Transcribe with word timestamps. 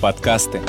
Подкасты. 0.00 0.62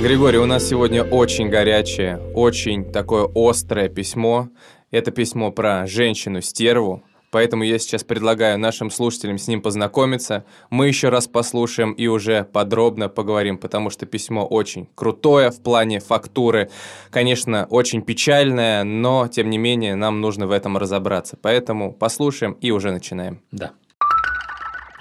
Григорий, 0.00 0.38
у 0.38 0.46
нас 0.46 0.68
сегодня 0.68 1.04
очень 1.04 1.48
горячее, 1.48 2.18
очень 2.34 2.90
такое 2.90 3.30
острое 3.32 3.88
письмо. 3.88 4.48
Это 4.90 5.12
письмо 5.12 5.52
про 5.52 5.86
женщину-стерву, 5.86 7.04
Поэтому 7.30 7.62
я 7.62 7.78
сейчас 7.78 8.04
предлагаю 8.04 8.58
нашим 8.58 8.90
слушателям 8.90 9.38
с 9.38 9.48
ним 9.48 9.62
познакомиться. 9.62 10.44
Мы 10.68 10.88
еще 10.88 11.08
раз 11.08 11.26
послушаем 11.26 11.92
и 11.92 12.06
уже 12.06 12.44
подробно 12.44 13.08
поговорим, 13.08 13.56
потому 13.56 13.88
что 13.88 14.04
письмо 14.04 14.44
очень 14.44 14.86
крутое 14.94 15.50
в 15.50 15.62
плане 15.62 16.00
фактуры. 16.00 16.68
Конечно, 17.10 17.66
очень 17.70 18.02
печальное, 18.02 18.84
но 18.84 19.28
тем 19.28 19.48
не 19.48 19.56
менее 19.56 19.94
нам 19.94 20.20
нужно 20.20 20.46
в 20.46 20.50
этом 20.50 20.76
разобраться. 20.76 21.38
Поэтому 21.40 21.94
послушаем 21.94 22.52
и 22.60 22.70
уже 22.70 22.90
начинаем. 22.90 23.40
Да. 23.50 23.72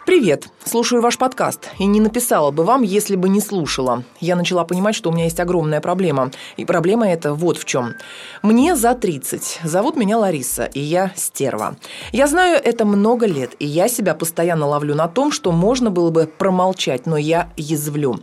Привет! 0.04 0.48
Слушаю 0.66 1.02
ваш 1.02 1.20
подкаст. 1.20 1.70
И 1.78 1.86
не 1.86 2.00
написала 2.00 2.50
бы 2.50 2.64
вам, 2.64 2.82
если 2.82 3.16
бы 3.16 3.30
не 3.30 3.40
слушала. 3.40 4.04
Я 4.20 4.36
начала 4.36 4.64
понимать, 4.64 4.96
что 4.96 5.10
у 5.10 5.14
меня 5.14 5.26
есть 5.26 5.40
огромная 5.40 5.80
проблема. 5.80 6.32
И 6.58 6.66
проблема 6.66 7.08
эта 7.08 7.34
вот 7.36 7.58
в 7.58 7.66
чем. 7.66 7.94
Мне 8.42 8.76
за 8.76 8.96
30. 8.96 9.62
Зовут 9.64 9.96
меня 9.96 10.18
Лариса, 10.18 10.66
и 10.66 10.80
я 10.80 11.12
стерва. 11.16 11.76
Я 12.12 12.28
знаю 12.28 12.60
это 12.64 12.86
много 12.86 13.28
лет, 13.28 13.52
и 13.60 13.66
я 13.66 13.88
себя 13.88 14.16
постоянно 14.16 14.66
ловлю 14.68 14.96
на 14.96 15.08
том, 15.08 15.32
что 15.32 15.52
можно 15.52 15.92
было 15.92 16.10
бы 16.10 16.26
промолчать, 16.26 17.06
но 17.06 17.18
я 17.18 17.50
язвлю. 17.56 18.20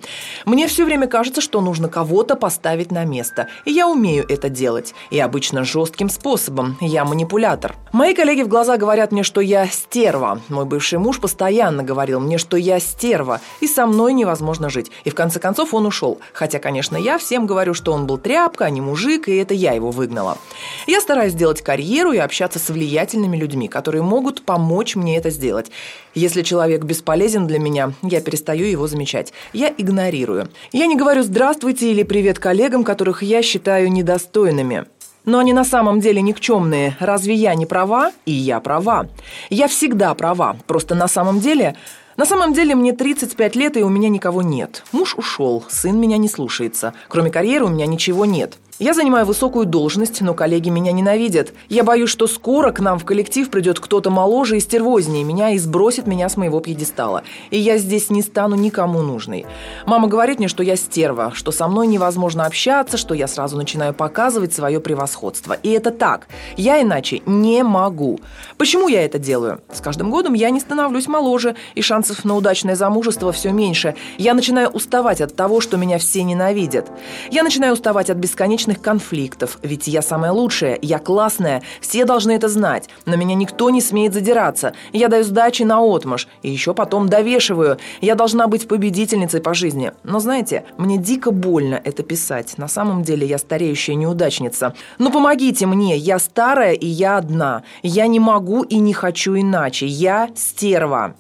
Мне 0.47 0.67
все 0.67 0.85
время 0.85 1.07
кажется, 1.07 1.41
что 1.41 1.61
нужно 1.61 1.89
кого-то 1.89 2.35
поставить 2.35 2.91
на 2.91 3.05
место. 3.05 3.49
И 3.65 3.73
я 3.73 3.89
умею 3.89 4.25
это 4.29 4.49
делать. 4.49 4.95
И 5.11 5.21
обычно 5.21 5.65
жестким 5.65 6.09
способом. 6.09 6.77
Я 6.81 7.05
манипулятор. 7.05 7.77
Мои 7.93 8.15
коллеги 8.15 8.43
в 8.43 8.49
глаза 8.49 8.77
говорят 8.79 9.13
мне, 9.13 9.23
что 9.23 9.41
я 9.41 9.67
стерва. 9.69 10.41
Мой 10.49 10.65
бывший 10.65 10.99
муж 10.99 11.21
постоянно 11.21 11.68
постоянно 11.69 11.83
говорил 11.83 12.21
мне, 12.21 12.39
что 12.39 12.57
я 12.57 12.81
стерва, 12.81 13.41
и 13.61 13.67
со 13.67 13.87
мной 13.87 14.15
невозможно 14.15 14.71
жить. 14.71 14.91
И 15.05 15.11
в 15.11 15.15
конце 15.15 15.39
концов 15.39 15.75
он 15.75 15.87
ушел. 15.87 16.19
Хотя, 16.33 16.59
конечно, 16.59 16.97
я 16.97 17.19
всем 17.19 17.47
говорю, 17.47 17.75
что 17.75 17.93
он 17.93 18.07
был 18.07 18.17
тряпка, 18.17 18.65
а 18.65 18.71
не 18.71 18.81
мужик, 18.81 19.29
и 19.29 19.37
это 19.37 19.53
я 19.53 19.73
его 19.73 19.91
выгнала. 19.91 20.39
Я 20.87 21.01
стараюсь 21.01 21.33
сделать 21.33 21.61
карьеру 21.63 22.13
и 22.13 22.19
общаться 22.19 22.59
с 22.59 22.71
влиятельными 22.71 23.37
людьми, 23.37 23.69
которые 23.69 24.03
могут 24.03 24.43
помочь 24.43 24.97
мне 24.97 25.19
это 25.19 25.31
сделать. 25.31 25.71
Если 26.15 26.43
человек 26.43 26.85
бесполезен 26.85 27.47
для 27.47 27.59
меня, 27.59 27.93
я 28.03 28.21
перестаю 28.21 28.65
его 28.65 28.87
замечать. 28.87 29.33
Я 29.53 29.73
игнорирую. 29.77 30.49
Я 30.73 30.87
не 30.87 30.97
говорю 30.97 31.23
«здравствуйте» 31.23 31.91
или 31.91 32.03
«привет» 32.03 32.39
коллегам, 32.39 32.83
которых 32.83 33.23
я 33.23 33.43
считаю 33.43 33.93
недостойными. 33.93 34.87
Но 35.29 35.41
они 35.41 35.53
на 35.53 35.65
самом 35.65 36.01
деле 36.01 36.23
никчемные. 36.23 36.97
Разве 37.01 37.35
я 37.35 37.55
не 37.55 37.67
права? 37.67 38.13
И 38.25 38.33
я 38.33 38.61
права. 38.61 39.09
Я 39.51 39.69
всегда 39.69 40.15
права. 40.15 40.57
Просто 40.67 40.95
на 40.95 41.07
самом 41.07 41.41
деле 41.41 41.77
на 42.17 42.25
самом 42.25 42.55
деле 42.55 42.75
мне 42.75 42.95
35 42.95 43.55
лет, 43.55 43.77
и 43.77 43.83
у 43.83 43.91
меня 43.91 44.09
никого 44.09 44.41
нет. 44.41 44.85
Муж 44.91 45.15
ушел, 45.17 45.65
сын 45.69 46.01
меня 46.01 46.17
не 46.17 46.31
слушается. 46.31 46.95
Кроме 47.09 47.31
карьеры 47.31 47.67
у 47.67 47.69
меня 47.69 47.85
ничего 47.85 48.25
нет. 48.25 48.57
Я 48.79 48.95
занимаю 48.95 49.27
высокую 49.27 49.67
должность, 49.67 50.21
но 50.21 50.35
коллеги 50.35 50.69
меня 50.69 50.93
ненавидят. 50.93 51.53
Я 51.69 51.83
боюсь, 51.83 52.11
что 52.11 52.29
скоро 52.29 52.71
к 52.71 52.79
нам 52.79 53.01
в 53.01 53.05
коллектив 53.05 53.51
придет 53.51 53.81
кто-то 53.81 54.09
моложе 54.09 54.57
и 54.57 54.61
стервознее 54.61 55.25
меня 55.25 55.51
и 55.51 55.59
сбросит 55.59 56.07
меня 56.07 56.29
с 56.29 56.37
моего 56.37 56.61
пьедестала. 56.61 57.25
И 57.51 57.59
я 57.59 57.79
здесь 57.79 58.09
не 58.09 58.23
стану 58.23 58.55
никому 58.55 59.03
нужной. 59.03 59.47
Мама 59.85 60.07
говорит 60.07 60.39
мне, 60.39 60.47
что 60.47 60.63
я 60.63 60.77
стерва, 60.77 61.33
что 61.35 61.51
со 61.51 61.67
мной 61.67 61.89
невозможно 61.89 62.47
общаться, 62.47 62.97
что 62.97 63.15
я 63.15 63.27
сразу 63.27 63.57
начинаю 63.57 63.95
показывать 63.95 64.53
свое 64.53 64.79
превосходство. 64.79 65.55
И 65.55 65.71
это 65.71 65.91
так. 65.91 66.29
Я 66.57 66.81
иначе 66.81 67.21
не 67.27 67.65
могу. 67.65 68.21
Почему 68.59 68.87
я 68.87 69.05
это 69.05 69.19
делаю? 69.19 69.61
С 69.73 69.81
каждым 69.81 70.09
годом 70.09 70.35
я 70.35 70.51
не 70.51 70.61
становлюсь 70.61 71.09
моложе, 71.09 71.57
и 71.75 71.83
шансов 71.83 72.25
на 72.25 72.37
удачное 72.37 72.77
замужество 72.77 73.33
все 73.33 73.51
меньше. 73.51 73.97
Я 74.19 74.35
начинаю 74.35 74.69
уставать 74.69 75.21
от 75.21 75.35
того, 75.35 75.61
что 75.61 75.77
меня 75.77 75.99
все 75.99 76.23
ненавидят. 76.23 76.87
Я 77.33 77.43
начинаю 77.43 77.73
уставать 77.73 78.09
от 78.09 78.19
бесконечных 78.19 78.68
вечных 78.69 78.83
конфликтов. 78.83 79.59
Ведь 79.63 79.89
я 79.89 80.03
самая 80.03 80.33
лучшая, 80.33 80.79
я 80.83 80.99
классная, 80.99 81.63
все 81.81 82.05
должны 82.05 82.33
это 82.33 82.49
знать. 82.49 82.89
На 83.07 83.17
меня 83.17 83.35
никто 83.35 83.71
не 83.71 83.81
смеет 83.81 84.15
задираться. 84.15 84.73
Я 84.93 85.09
даю 85.09 85.25
сдачи 85.25 85.65
на 85.65 85.81
отмаш. 85.81 86.29
И 86.43 86.51
еще 86.51 86.75
потом 86.75 87.09
довешиваю. 87.09 87.79
Я 88.01 88.15
должна 88.15 88.47
быть 88.47 88.69
победительницей 88.69 89.41
по 89.41 89.55
жизни. 89.55 89.93
Но 90.05 90.21
знаете, 90.21 90.65
мне 90.79 90.99
дико 90.99 91.31
больно 91.31 91.81
это 91.85 92.03
писать. 92.03 92.59
На 92.59 92.69
самом 92.69 93.03
деле 93.03 93.27
я 93.27 93.39
стареющая 93.39 93.95
неудачница. 93.95 94.75
Ну 94.99 95.11
помогите 95.11 95.67
мне, 95.67 95.97
я 95.97 96.19
старая 96.19 96.75
и 96.75 96.87
я 96.87 97.19
одна. 97.19 97.63
Я 97.83 98.07
не 98.07 98.21
могу 98.21 98.63
и 98.63 98.79
не 98.79 98.93
хочу 98.93 99.35
иначе. 99.35 99.87
Я 99.87 100.29
стерва. 100.37 101.15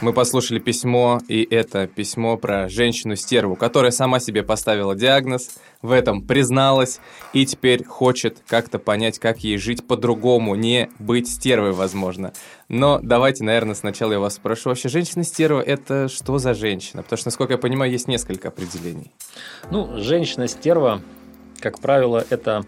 Мы 0.00 0.12
послушали 0.12 0.58
письмо, 0.58 1.20
и 1.28 1.46
это 1.48 1.86
письмо 1.86 2.36
про 2.36 2.68
женщину-стерву, 2.68 3.54
которая 3.54 3.92
сама 3.92 4.18
себе 4.18 4.42
поставила 4.42 4.94
диагноз, 4.94 5.50
в 5.82 5.92
этом 5.92 6.26
призналась 6.26 7.00
и 7.32 7.46
теперь 7.46 7.84
хочет 7.84 8.42
как-то 8.46 8.78
понять, 8.78 9.18
как 9.18 9.38
ей 9.38 9.56
жить 9.56 9.86
по-другому, 9.86 10.56
не 10.56 10.90
быть 10.98 11.28
стервой, 11.28 11.72
возможно. 11.72 12.32
Но 12.68 12.98
давайте, 13.02 13.44
наверное, 13.44 13.74
сначала 13.74 14.12
я 14.12 14.18
вас 14.18 14.34
спрошу, 14.34 14.70
вообще 14.70 14.88
женщина-стерва– 14.88 15.60
это 15.66 16.08
что 16.08 16.38
за 16.38 16.54
женщина? 16.54 17.02
Потому 17.02 17.18
что, 17.18 17.28
насколько 17.28 17.54
я 17.54 17.58
понимаю, 17.58 17.92
есть 17.92 18.08
несколько 18.08 18.48
определений. 18.48 19.12
Ну, 19.70 19.96
женщина-стерва, 19.96 21.02
как 21.60 21.80
правило, 21.80 22.24
это 22.28 22.66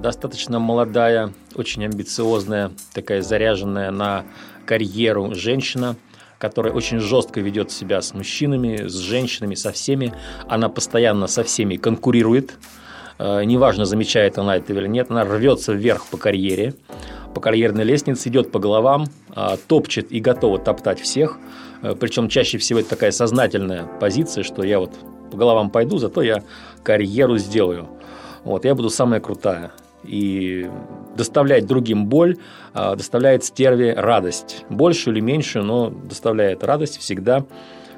достаточно 0.00 0.58
молодая, 0.58 1.32
очень 1.54 1.84
амбициозная, 1.84 2.72
такая 2.92 3.22
заряженная 3.22 3.92
на 3.92 4.24
карьеру 4.66 5.32
женщина– 5.34 5.96
которая 6.38 6.72
очень 6.72 7.00
жестко 7.00 7.40
ведет 7.40 7.70
себя 7.70 8.00
с 8.00 8.14
мужчинами, 8.14 8.86
с 8.88 8.94
женщинами, 8.94 9.54
со 9.54 9.72
всеми. 9.72 10.12
Она 10.48 10.68
постоянно 10.68 11.26
со 11.26 11.42
всеми 11.44 11.76
конкурирует. 11.76 12.58
Э, 13.18 13.44
неважно, 13.44 13.84
замечает 13.84 14.38
она 14.38 14.56
это 14.56 14.72
или 14.72 14.86
нет, 14.86 15.10
она 15.10 15.24
рвется 15.24 15.72
вверх 15.72 16.06
по 16.06 16.16
карьере, 16.16 16.74
по 17.34 17.40
карьерной 17.40 17.84
лестнице, 17.84 18.28
идет 18.28 18.52
по 18.52 18.58
головам, 18.58 19.06
э, 19.34 19.56
топчет 19.66 20.12
и 20.12 20.20
готова 20.20 20.58
топтать 20.58 21.00
всех. 21.00 21.38
Э, 21.82 21.94
Причем 21.98 22.28
чаще 22.28 22.58
всего 22.58 22.80
это 22.80 22.90
такая 22.90 23.12
сознательная 23.12 23.84
позиция, 24.00 24.44
что 24.44 24.62
я 24.62 24.78
вот 24.80 24.92
по 25.30 25.36
головам 25.36 25.70
пойду, 25.70 25.98
зато 25.98 26.22
я 26.22 26.42
карьеру 26.82 27.38
сделаю. 27.38 27.88
Вот, 28.44 28.64
я 28.64 28.74
буду 28.74 28.90
самая 28.90 29.20
крутая 29.20 29.72
и 30.06 30.70
доставлять 31.16 31.66
другим 31.66 32.06
боль, 32.06 32.36
а, 32.74 32.94
доставляет 32.94 33.44
стерве 33.44 33.94
радость. 33.94 34.64
Большую 34.68 35.14
или 35.14 35.20
меньшую, 35.20 35.64
но 35.64 35.90
доставляет 35.90 36.64
радость 36.64 36.98
всегда 36.98 37.44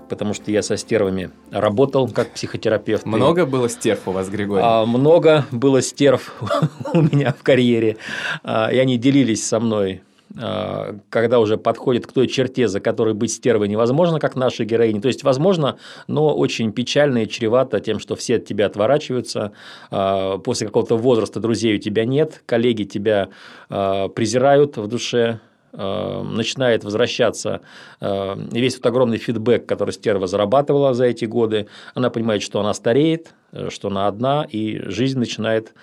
потому 0.08 0.32
что 0.32 0.50
я 0.50 0.62
со 0.62 0.78
стервами 0.78 1.30
работал 1.50 2.08
как 2.08 2.30
психотерапевт. 2.32 3.04
Много 3.04 3.44
было 3.44 3.68
стерв 3.68 4.08
у 4.08 4.12
вас, 4.12 4.30
Григорий? 4.30 4.62
А, 4.64 4.86
много 4.86 5.44
было 5.50 5.82
стерв 5.82 6.34
у 6.94 7.02
меня 7.02 7.34
в 7.38 7.42
карьере, 7.42 7.98
а, 8.42 8.70
и 8.72 8.78
они 8.78 8.96
делились 8.96 9.46
со 9.46 9.60
мной 9.60 10.02
когда 10.34 11.40
уже 11.40 11.56
подходит 11.56 12.06
к 12.06 12.12
той 12.12 12.28
черте, 12.28 12.68
за 12.68 12.80
которой 12.80 13.14
быть 13.14 13.32
стервой 13.32 13.68
невозможно, 13.68 14.20
как 14.20 14.36
наши 14.36 14.64
героини. 14.64 15.00
То 15.00 15.08
есть, 15.08 15.24
возможно, 15.24 15.78
но 16.06 16.34
очень 16.34 16.72
печально 16.72 17.24
и 17.24 17.28
чревато 17.28 17.80
тем, 17.80 17.98
что 17.98 18.14
все 18.14 18.36
от 18.36 18.44
тебя 18.44 18.66
отворачиваются, 18.66 19.52
а, 19.90 20.38
после 20.38 20.66
какого-то 20.66 20.96
возраста 20.96 21.40
друзей 21.40 21.76
у 21.76 21.78
тебя 21.78 22.04
нет, 22.04 22.42
коллеги 22.46 22.84
тебя 22.84 23.28
а, 23.70 24.08
презирают 24.08 24.76
в 24.76 24.86
душе, 24.86 25.40
начинает 25.70 26.82
возвращаться 26.82 27.60
весь 28.00 28.76
вот 28.76 28.86
огромный 28.86 29.18
фидбэк, 29.18 29.66
который 29.66 29.90
стерва 29.90 30.26
зарабатывала 30.26 30.94
за 30.94 31.04
эти 31.04 31.26
годы, 31.26 31.68
она 31.94 32.08
понимает, 32.08 32.42
что 32.42 32.58
она 32.60 32.72
стареет, 32.72 33.34
э, 33.52 33.68
что 33.70 33.88
она 33.88 34.08
одна, 34.08 34.46
и 34.50 34.80
жизнь 34.88 35.18
начинает 35.18 35.74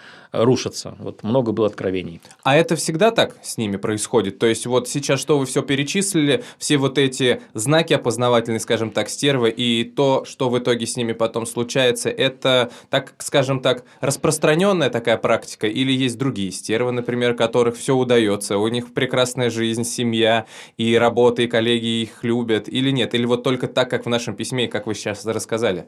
рушиться. 0.44 0.96
Вот 1.00 1.24
много 1.24 1.52
было 1.52 1.68
откровений. 1.68 2.22
А 2.44 2.56
это 2.56 2.76
всегда 2.76 3.12
так 3.12 3.36
с 3.42 3.58
ними 3.58 3.78
происходит? 3.78 4.40
То 4.40 4.46
есть 4.46 4.66
вот 4.66 4.88
сейчас, 4.88 5.20
что 5.20 5.38
вы 5.40 5.46
все 5.46 5.62
перечислили, 5.62 6.44
все 6.58 6.78
вот 6.78 6.98
эти 6.98 7.42
знаки 7.54 7.94
опознавательные, 7.94 8.60
скажем 8.60 8.92
так, 8.92 9.10
стервы, 9.10 9.50
и 9.50 9.84
то, 9.84 10.26
что 10.26 10.50
в 10.50 10.58
итоге 10.58 10.86
с 10.86 10.96
ними 10.96 11.14
потом 11.14 11.46
случается, 11.46 12.10
это, 12.10 12.72
так 12.90 13.14
скажем 13.20 13.60
так, 13.60 13.84
распространенная 14.02 14.90
такая 14.90 15.18
практика? 15.18 15.68
Или 15.68 15.92
есть 15.92 16.18
другие 16.18 16.52
стервы, 16.52 16.92
например, 16.92 17.36
которых 17.36 17.78
все 17.78 17.96
удается, 17.96 18.58
у 18.58 18.68
них 18.68 18.94
прекрасная 18.94 19.50
жизнь, 19.50 19.84
семья, 19.84 20.46
и 20.78 20.96
работа, 20.98 21.42
и 21.42 21.48
коллеги 21.48 22.04
их 22.04 22.24
любят, 22.24 22.68
или 22.68 22.92
нет? 22.92 23.14
Или 23.14 23.26
вот 23.26 23.44
только 23.44 23.68
так, 23.68 23.90
как 23.90 24.06
в 24.06 24.10
нашем 24.10 24.36
письме, 24.36 24.66
и 24.66 24.68
как 24.68 24.88
вы 24.88 24.96
сейчас 24.96 25.26
рассказали? 25.26 25.86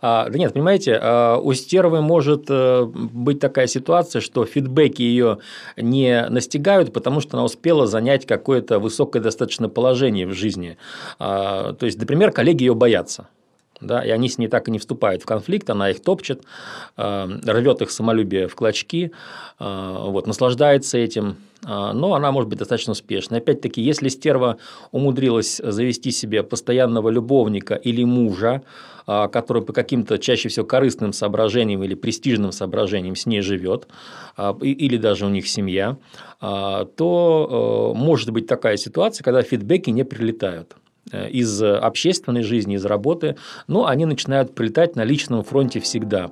А, 0.00 0.28
да 0.28 0.38
нет, 0.38 0.52
понимаете, 0.52 0.98
а, 1.00 1.38
у 1.38 1.52
стервы 1.54 2.00
может 2.02 2.46
э, 2.48 2.84
быть 2.84 3.40
такая 3.40 3.66
ситуация, 3.66 3.87
ситуация, 3.88 4.20
что 4.20 4.44
фидбэки 4.44 5.00
ее 5.00 5.38
не 5.78 6.26
настигают, 6.28 6.92
потому 6.92 7.20
что 7.20 7.38
она 7.38 7.44
успела 7.44 7.86
занять 7.86 8.26
какое-то 8.26 8.78
высокое 8.78 9.22
достаточно 9.22 9.70
положение 9.70 10.26
в 10.26 10.34
жизни. 10.34 10.76
А, 11.18 11.72
то 11.72 11.86
есть, 11.86 11.98
например, 11.98 12.30
коллеги 12.30 12.64
ее 12.64 12.74
боятся 12.74 13.28
да, 13.80 14.04
и 14.04 14.10
они 14.10 14.28
с 14.28 14.38
ней 14.38 14.48
так 14.48 14.68
и 14.68 14.70
не 14.70 14.78
вступают 14.78 15.22
в 15.22 15.26
конфликт, 15.26 15.70
она 15.70 15.90
их 15.90 16.02
топчет, 16.02 16.42
э, 16.96 17.28
рвет 17.46 17.82
их 17.82 17.90
самолюбие 17.90 18.48
в 18.48 18.54
клочки, 18.54 19.12
э, 19.58 19.96
вот, 20.08 20.26
наслаждается 20.26 20.98
этим, 20.98 21.36
э, 21.64 21.68
но 21.68 22.14
она 22.14 22.32
может 22.32 22.48
быть 22.48 22.58
достаточно 22.58 22.92
успешной. 22.92 23.38
Опять-таки, 23.38 23.80
если 23.80 24.08
стерва 24.08 24.58
умудрилась 24.90 25.60
завести 25.62 26.10
себе 26.10 26.42
постоянного 26.42 27.08
любовника 27.08 27.74
или 27.74 28.04
мужа, 28.04 28.62
который 29.06 29.62
по 29.62 29.72
каким-то 29.72 30.18
чаще 30.18 30.50
всего 30.50 30.66
корыстным 30.66 31.14
соображениям 31.14 31.82
или 31.82 31.94
престижным 31.94 32.52
соображениям 32.52 33.16
с 33.16 33.24
ней 33.24 33.40
живет, 33.40 33.88
или 34.60 34.98
даже 34.98 35.24
у 35.24 35.30
них 35.30 35.48
семья, 35.48 35.96
то 36.40 37.94
может 37.96 38.30
быть 38.30 38.46
такая 38.46 38.76
ситуация, 38.76 39.24
когда 39.24 39.40
фидбэки 39.40 39.88
не 39.88 40.04
прилетают. 40.04 40.76
Э, 41.10 41.28
из 41.28 41.62
общественной 41.62 42.42
жизни, 42.42 42.74
из 42.74 42.84
работы, 42.84 43.36
но 43.66 43.86
они 43.86 44.04
начинают 44.04 44.54
прилетать 44.54 44.96
на 44.96 45.04
личном 45.04 45.42
фронте 45.42 45.80
всегда. 45.80 46.30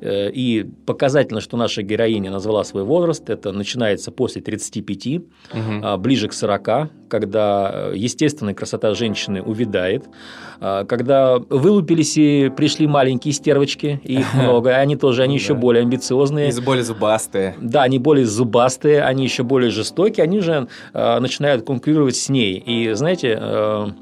Э, 0.00 0.30
и 0.30 0.66
показательно, 0.86 1.40
что 1.40 1.56
наша 1.56 1.82
героиня 1.82 2.30
назвала 2.30 2.64
свой 2.64 2.82
возраст, 2.82 3.30
это 3.30 3.52
начинается 3.52 4.10
после 4.10 4.42
35, 4.42 5.06
угу. 5.16 5.98
ближе 5.98 6.28
к 6.28 6.32
40, 6.32 6.90
когда 7.08 7.70
э, 7.72 7.92
естественная 7.96 8.54
красота 8.54 8.94
женщины 8.94 9.42
увядает, 9.42 10.04
когда 10.60 11.38
вылупились 11.38 12.18
и 12.18 12.50
пришли 12.54 12.88
маленькие 12.88 13.32
стервочки, 13.32 14.00
и 14.02 14.14
их 14.14 14.34
много, 14.34 14.74
они 14.74 14.96
тоже, 14.96 15.22
они 15.22 15.34
еще 15.34 15.54
более 15.54 15.82
амбициозные. 15.82 16.50
И 16.50 16.60
более 16.60 16.84
зубастые. 16.84 17.54
Да, 17.60 17.84
они 17.84 17.98
более 17.98 18.26
зубастые, 18.26 19.02
они 19.02 19.22
еще 19.22 19.44
более 19.44 19.70
жестокие, 19.70 20.24
они 20.24 20.40
же 20.40 20.68
начинают 20.92 21.64
конкурировать 21.64 22.16
с 22.16 22.28
ней. 22.28 22.58
И 22.58 22.92
знаете, 22.94 23.94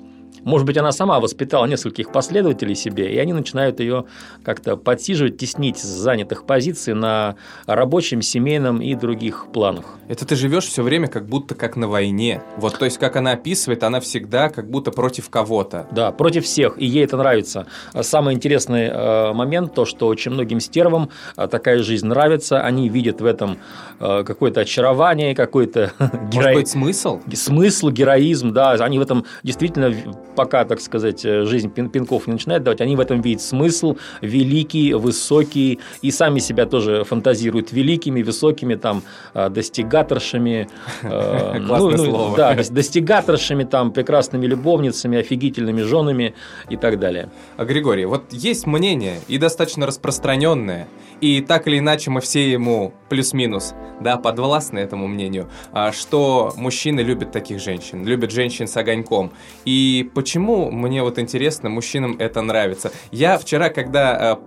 может 0.47 0.65
быть, 0.65 0.79
она 0.79 0.93
сама 0.93 1.19
воспитала 1.19 1.67
нескольких 1.67 2.13
последователей 2.13 2.77
себе, 2.77 3.13
и 3.13 3.19
они 3.19 3.33
начинают 3.33 3.81
ее 3.81 4.05
как-то 4.45 4.77
подсиживать, 4.77 5.39
теснить 5.39 5.77
с 5.77 5.85
занятых 5.85 6.47
позиций 6.47 6.95
на 6.95 7.35
рабочем, 7.67 8.23
семейном 8.23 8.81
и 8.81 8.95
других 8.95 9.47
планах. 9.53 9.85
Это 10.09 10.25
ты 10.25 10.37
живешь 10.37 10.67
все 10.67 10.85
время 10.85 11.09
как 11.09 11.27
будто 11.27 11.57
как 11.57 11.75
на 11.75 11.89
войне. 11.89 12.43
Вот, 12.59 12.79
то 12.79 12.85
есть, 12.85 12.97
как 12.99 13.17
она 13.17 13.33
описывает, 13.33 13.83
она 13.83 13.99
всегда 13.99 14.49
как 14.49 14.71
будто 14.71 14.93
против 14.93 15.31
кого-то. 15.31 15.89
Да, 15.91 16.13
против 16.13 16.45
всех, 16.45 16.79
и 16.79 16.87
ей 16.87 17.05
это 17.05 17.17
нравится. 17.17 17.67
Самый 18.01 18.35
интересный 18.35 18.85
э, 18.85 19.33
момент, 19.33 19.75
то, 19.75 19.85
что 19.85 20.07
очень 20.07 20.31
многим 20.31 20.61
стервам 20.61 21.11
э, 21.37 21.49
такая 21.49 21.83
жизнь 21.83 22.07
нравится, 22.07 22.61
они 22.61 22.89
видят 22.89 23.21
в 23.21 23.27
этом 23.27 23.59
э, 23.99 24.23
какое-то 24.23 24.61
очарование, 24.61 25.35
какой-то 25.35 25.93
героизм. 25.99 26.31
Может 26.37 26.55
быть, 26.55 26.69
смысл? 26.69 27.21
Смысл, 27.35 27.91
героизм, 27.91 28.53
да, 28.53 28.75
они 28.75 29.01
в 29.01 29.03
этом 29.03 29.25
действительно 29.43 29.93
пока, 30.37 30.65
так 30.65 30.81
сказать, 30.81 31.25
э, 31.25 31.45
жизнь 31.45 31.71
пин 31.71 31.89
пинков 31.89 32.27
не 32.27 32.35
начинает 32.35 32.63
давать, 32.63 32.81
они 32.81 32.95
в 32.95 33.01
этом 33.01 33.21
видят 33.21 33.43
смысл 33.43 33.97
великий, 34.21 34.95
высокий, 34.95 35.81
и 36.03 36.11
сами 36.11 36.39
себя 36.39 36.67
тоже 36.67 37.05
фантазируют 37.05 37.73
великими, 37.73 38.23
высокими, 38.23 38.77
там, 38.77 39.03
э, 39.35 39.49
достигаторшами. 39.49 40.69
Э, 41.03 41.59
ну, 41.61 41.91
ну, 41.91 42.35
Да, 42.37 42.55
достигаторшами, 42.55 43.65
там, 43.65 43.91
прекрасными 43.91 44.47
любовницами, 44.47 45.19
офигительными 45.19 45.83
женами 45.83 46.35
и 46.71 46.77
так 46.77 46.99
далее. 46.99 47.31
А, 47.57 47.65
Григорий, 47.65 48.05
вот 48.05 48.33
есть 48.33 48.67
мнение, 48.67 49.21
и 49.29 49.39
достаточно 49.39 49.87
распространенное, 49.87 50.87
и 51.21 51.41
так 51.41 51.67
или 51.67 51.79
иначе 51.79 52.11
мы 52.11 52.21
все 52.21 52.51
ему 52.51 52.93
плюс-минус, 53.09 53.75
да, 54.01 54.17
подвластны 54.17 54.79
этому 54.79 55.07
мнению, 55.07 55.49
а, 55.73 55.93
что 55.93 56.53
мужчины 56.57 57.01
любят 57.01 57.33
таких 57.33 57.61
женщин, 57.61 58.05
любят 58.05 58.31
женщин 58.31 58.67
с 58.67 58.77
огоньком. 58.77 59.33
И 59.65 60.11
почему, 60.15 60.71
мне 60.71 61.03
вот 61.03 61.19
интересно, 61.19 61.69
мужчинам 61.69 62.17
это 62.19 62.43
нравится? 62.43 62.93
Я 63.11 63.39
вчера, 63.39 63.69
когда 63.71 64.33
а, 64.33 64.41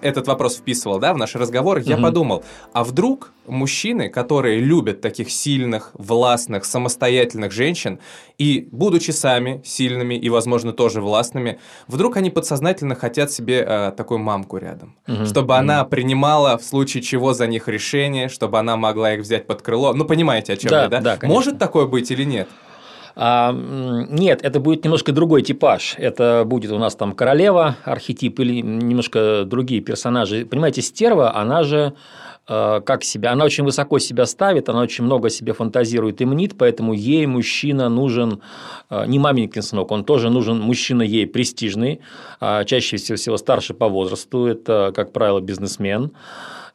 этот 0.00 0.26
вопрос 0.26 0.56
вписывал, 0.56 0.98
да, 0.98 1.12
в 1.12 1.18
наш 1.18 1.34
разговор, 1.34 1.78
я 1.78 1.96
подумал, 1.96 2.44
а 2.72 2.84
вдруг 2.84 3.32
мужчины, 3.46 4.08
которые 4.08 4.60
любят 4.60 5.00
таких 5.00 5.30
сильных, 5.30 5.90
властных, 5.94 6.64
самостоятельных 6.64 7.52
женщин, 7.52 7.98
и 8.36 8.68
будучи 8.70 9.10
сами 9.10 9.62
сильными 9.64 10.14
и, 10.14 10.28
возможно, 10.28 10.72
тоже 10.72 11.00
властными, 11.00 11.58
вдруг 11.86 12.16
они 12.16 12.30
подсознательно 12.30 12.94
хотят 12.94 13.32
себе 13.32 13.64
э, 13.66 13.92
такую 13.96 14.18
мамку 14.18 14.58
рядом, 14.58 14.96
угу. 15.06 15.24
чтобы 15.24 15.54
угу. 15.54 15.60
она 15.60 15.84
принимала 15.84 16.58
в 16.58 16.64
случае 16.64 17.02
чего 17.02 17.32
за 17.32 17.46
них 17.46 17.68
решение, 17.68 18.28
чтобы 18.28 18.58
она 18.58 18.76
могла 18.76 19.14
их 19.14 19.20
взять 19.20 19.46
под 19.46 19.62
крыло. 19.62 19.92
Ну, 19.92 20.04
понимаете, 20.04 20.52
о 20.52 20.56
чем 20.56 20.70
да, 20.70 20.82
я, 20.82 20.88
да? 20.88 21.00
да 21.00 21.18
Может 21.22 21.58
такое 21.58 21.86
быть 21.86 22.10
или 22.10 22.24
нет? 22.24 22.48
А, 23.20 23.52
нет, 23.52 24.44
это 24.44 24.60
будет 24.60 24.84
немножко 24.84 25.10
другой 25.10 25.42
типаж. 25.42 25.96
Это 25.98 26.44
будет 26.46 26.70
у 26.70 26.78
нас 26.78 26.94
там 26.94 27.14
королева, 27.14 27.76
архетип 27.82 28.38
или 28.38 28.60
немножко 28.60 29.42
другие 29.44 29.80
персонажи. 29.80 30.46
Понимаете, 30.46 30.82
стерва, 30.82 31.34
она 31.34 31.64
же 31.64 31.94
э, 32.46 32.80
как 32.86 33.02
себя, 33.02 33.32
она 33.32 33.44
очень 33.44 33.64
высоко 33.64 33.98
себя 33.98 34.24
ставит, 34.24 34.68
она 34.68 34.82
очень 34.82 35.02
много 35.02 35.30
себе 35.30 35.52
фантазирует 35.52 36.20
и 36.20 36.26
мнит, 36.26 36.54
поэтому 36.56 36.92
ей 36.92 37.26
мужчина 37.26 37.88
нужен 37.88 38.40
э, 38.88 39.04
не 39.08 39.18
маменькин 39.18 39.62
сынок, 39.62 39.90
он 39.90 40.04
тоже 40.04 40.30
нужен 40.30 40.60
мужчина 40.60 41.02
ей 41.02 41.26
престижный, 41.26 42.00
а 42.38 42.62
чаще 42.62 42.98
всего 42.98 43.36
старше 43.36 43.74
по 43.74 43.88
возрасту, 43.88 44.46
это, 44.46 44.92
как 44.94 45.12
правило, 45.12 45.40
бизнесмен. 45.40 46.12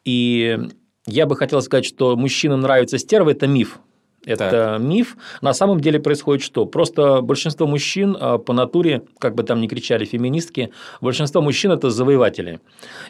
И 0.04 0.60
я 1.07 1.25
бы 1.25 1.38
хотел 1.38 1.62
сказать, 1.62 1.86
что 1.86 2.18
мужчинам 2.18 2.60
нравится 2.60 2.98
стерва– 2.98 3.30
это 3.31 3.48
миф. 3.48 3.80
Это 4.25 4.50
так. 4.50 4.81
миф. 4.81 5.18
На 5.42 5.54
самом 5.54 5.80
деле 5.80 6.00
происходит 6.00 6.44
что? 6.44 6.66
Просто 6.66 7.22
большинство 7.22 7.68
мужчин 7.68 8.16
а, 8.20 8.38
по 8.38 8.54
натуре, 8.54 9.04
как 9.20 9.36
бы 9.36 9.44
там 9.44 9.60
ни 9.60 9.68
кричали 9.68 10.06
феминистки, 10.06 10.72
большинство 11.02 11.42
мужчин– 11.42 11.72
это 11.74 11.90
завоеватели. 11.90 12.60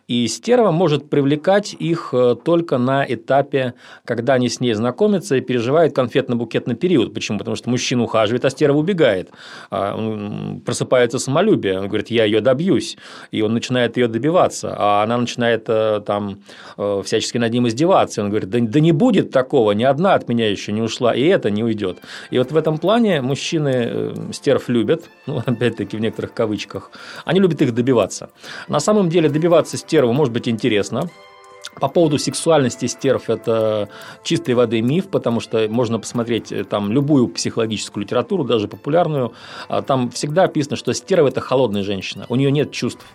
И 0.07 0.27
стерва 0.27 0.71
может 0.71 1.09
привлекать 1.09 1.75
их 1.77 2.09
э, 2.13 2.35
только 2.43 2.77
на 2.77 3.05
этапе, 3.07 3.75
когда 4.05 4.33
они 4.33 4.49
с 4.49 4.59
ней 4.59 4.73
знакомятся 4.73 5.35
и 5.35 5.41
переживают 5.41 5.95
конфетно-букетный 5.95 6.75
период. 6.75 7.13
Почему? 7.13 7.37
Потому 7.37 7.55
что 7.55 7.69
мужчина 7.69 8.03
ухаживает, 8.03 8.45
а 8.45 8.49
стерва 8.49 8.77
убегает. 8.77 9.29
А, 9.69 10.59
просыпается 10.65 11.19
самолюбие. 11.19 11.79
Он 11.79 11.87
говорит, 11.87 12.09
я 12.09 12.25
ее 12.25 12.41
добьюсь. 12.41 12.97
И 13.31 13.41
он 13.41 13.53
начинает 13.53 13.97
ее 13.97 14.07
добиваться. 14.07 14.75
А 14.77 15.03
она 15.03 15.17
начинает 15.17 15.65
э, 15.67 16.01
там 16.05 16.39
э, 16.77 17.01
всячески 17.05 17.37
над 17.37 17.53
ним 17.53 17.67
издеваться. 17.67 18.23
Он 18.23 18.29
говорит, 18.29 18.49
да, 18.49 18.59
да 18.59 18.79
не 18.79 18.91
будет 18.91 19.31
такого, 19.31 19.73
ни 19.73 19.83
одна 19.83 20.15
от 20.15 20.27
меня 20.27 20.49
еще 20.49 20.71
не 20.71 20.81
ушла 20.81 21.02
ушла, 21.03 21.15
и 21.15 21.23
это 21.23 21.49
не 21.49 21.63
уйдет. 21.63 21.99
И 22.31 22.37
вот 22.37 22.51
в 22.51 22.57
этом 22.57 22.77
плане 22.77 23.21
мужчины 23.21 23.69
э, 23.69 24.13
стерв 24.31 24.69
любят, 24.69 25.09
ну, 25.27 25.39
опять-таки 25.45 25.97
в 25.97 25.99
некоторых 25.99 26.33
кавычках, 26.33 26.91
они 27.25 27.39
любят 27.39 27.61
их 27.61 27.73
добиваться. 27.73 28.29
На 28.67 28.79
самом 28.79 29.09
деле 29.09 29.29
добиваться 29.29 29.77
стерва 29.77 30.13
может 30.13 30.33
быть 30.33 30.47
интересно, 30.47 31.09
по 31.79 31.87
поводу 31.87 32.19
сексуальности 32.19 32.85
стерв 32.87 33.29
это 33.29 33.89
чистой 34.23 34.53
воды 34.53 34.81
миф, 34.81 35.07
потому 35.07 35.39
что 35.39 35.67
можно 35.69 35.99
посмотреть 35.99 36.51
э, 36.51 36.63
там 36.63 36.91
любую 36.91 37.27
психологическую 37.27 38.03
литературу, 38.03 38.43
даже 38.43 38.67
популярную, 38.67 39.33
а 39.69 39.81
там 39.81 40.09
всегда 40.09 40.43
описано, 40.43 40.75
что 40.75 40.93
стерва– 40.93 41.27
это 41.29 41.41
холодная 41.41 41.83
женщина, 41.83 42.25
у 42.29 42.35
нее 42.35 42.51
нет 42.51 42.71
чувств. 42.71 43.05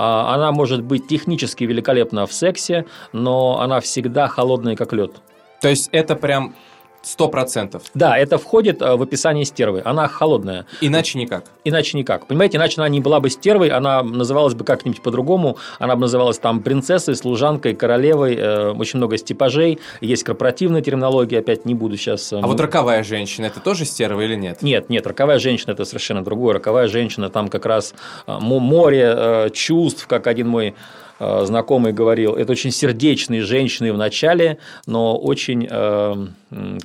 А 0.00 0.32
она 0.32 0.52
может 0.52 0.84
быть 0.84 1.08
технически 1.08 1.64
великолепна 1.64 2.24
в 2.26 2.32
сексе, 2.32 2.84
но 3.12 3.60
она 3.60 3.80
всегда 3.80 4.28
холодная, 4.28 4.76
как 4.76 4.92
лед. 4.92 5.20
То 5.60 5.68
есть 5.68 5.88
это 5.92 6.14
прям 6.14 6.54
Сто 7.02 7.28
процентов. 7.28 7.84
Да, 7.94 8.18
это 8.18 8.38
входит 8.38 8.82
э, 8.82 8.96
в 8.96 9.02
описание 9.02 9.44
стервы. 9.44 9.82
Она 9.84 10.08
холодная. 10.08 10.66
Иначе 10.80 11.18
никак. 11.18 11.44
Иначе 11.64 11.96
никак. 11.96 12.26
Понимаете, 12.26 12.58
иначе 12.58 12.80
она 12.80 12.88
не 12.88 13.00
была 13.00 13.20
бы 13.20 13.30
стервой, 13.30 13.68
она 13.68 14.02
называлась 14.02 14.54
бы 14.54 14.64
как-нибудь 14.64 15.00
по-другому. 15.00 15.56
Она 15.78 15.94
бы 15.94 16.02
называлась 16.02 16.38
там 16.38 16.60
принцессой, 16.60 17.14
служанкой, 17.14 17.74
королевой. 17.74 18.34
Э, 18.36 18.70
очень 18.72 18.98
много 18.98 19.16
стипажей. 19.16 19.78
Есть 20.00 20.24
корпоративная 20.24 20.82
терминология. 20.82 21.38
Опять 21.38 21.64
не 21.64 21.74
буду 21.74 21.96
сейчас... 21.96 22.32
Э, 22.32 22.40
а 22.42 22.46
вот 22.46 22.60
роковая 22.60 23.04
женщина, 23.04 23.46
это 23.46 23.60
тоже 23.60 23.84
стерва 23.84 24.20
или 24.20 24.34
нет? 24.34 24.60
Нет, 24.62 24.90
нет. 24.90 25.06
Роковая 25.06 25.38
женщина– 25.38 25.70
это 25.72 25.84
совершенно 25.84 26.24
другое. 26.24 26.54
Роковая 26.54 26.88
женщина, 26.88 27.30
там 27.30 27.48
как 27.48 27.64
раз 27.64 27.94
море 28.26 29.50
чувств, 29.52 30.06
как 30.06 30.26
один 30.26 30.48
мой 30.48 30.74
знакомый 31.18 31.92
говорил, 31.92 32.34
это 32.34 32.52
очень 32.52 32.70
сердечные 32.70 33.42
женщины 33.42 33.92
в 33.92 33.96
начале, 33.96 34.58
но 34.86 35.16
очень 35.16 35.66
э, 35.68 36.26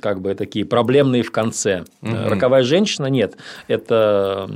как 0.00 0.20
бы 0.20 0.34
такие 0.34 0.64
проблемные 0.64 1.22
в 1.22 1.30
конце. 1.30 1.84
Угу. 2.02 2.12
Роковая 2.26 2.62
женщина 2.62 3.06
нет, 3.06 3.36
это 3.68 4.48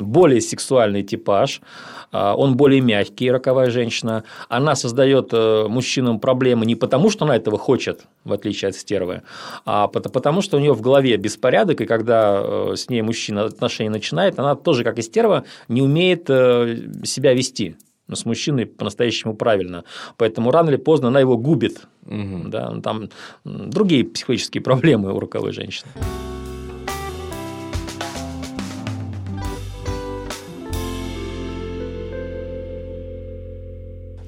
более 0.00 0.40
сексуальный 0.40 1.02
типаж, 1.02 1.60
а, 2.10 2.34
он 2.34 2.56
более 2.56 2.80
мягкий, 2.80 3.30
роковая 3.30 3.70
женщина. 3.70 4.24
Она 4.48 4.74
создает 4.74 5.30
э, 5.32 5.66
мужчинам 5.68 6.20
проблемы 6.20 6.64
не 6.64 6.74
потому, 6.74 7.10
что 7.10 7.24
она 7.24 7.36
этого 7.36 7.58
хочет, 7.58 8.06
в 8.24 8.32
отличие 8.32 8.70
от 8.70 8.76
стервы, 8.76 9.22
а 9.64 9.88
потому, 9.88 10.40
что 10.40 10.56
у 10.56 10.60
нее 10.60 10.72
в 10.72 10.80
голове 10.80 11.16
беспорядок, 11.16 11.80
и 11.80 11.86
когда 11.86 12.40
э, 12.42 12.74
с 12.76 12.88
ней 12.88 13.02
мужчина 13.02 13.44
отношения 13.44 13.90
начинает, 13.90 14.38
она 14.38 14.54
тоже, 14.54 14.84
как 14.84 14.98
и 14.98 15.02
стерва, 15.02 15.44
не 15.68 15.82
умеет 15.82 16.24
э, 16.28 16.76
себя 17.04 17.34
вести 17.34 17.76
с 18.12 18.24
мужчиной 18.24 18.66
по-настоящему 18.66 19.34
правильно. 19.34 19.84
Поэтому 20.16 20.50
рано 20.50 20.70
или 20.70 20.76
поздно 20.76 21.08
она 21.08 21.20
его 21.20 21.36
губит. 21.36 21.82
Угу. 22.06 22.48
Да, 22.48 22.80
там 22.82 23.08
другие 23.44 24.04
психологические 24.04 24.62
проблемы 24.62 25.12
у 25.12 25.20
роковой 25.20 25.52
женщины. 25.52 25.90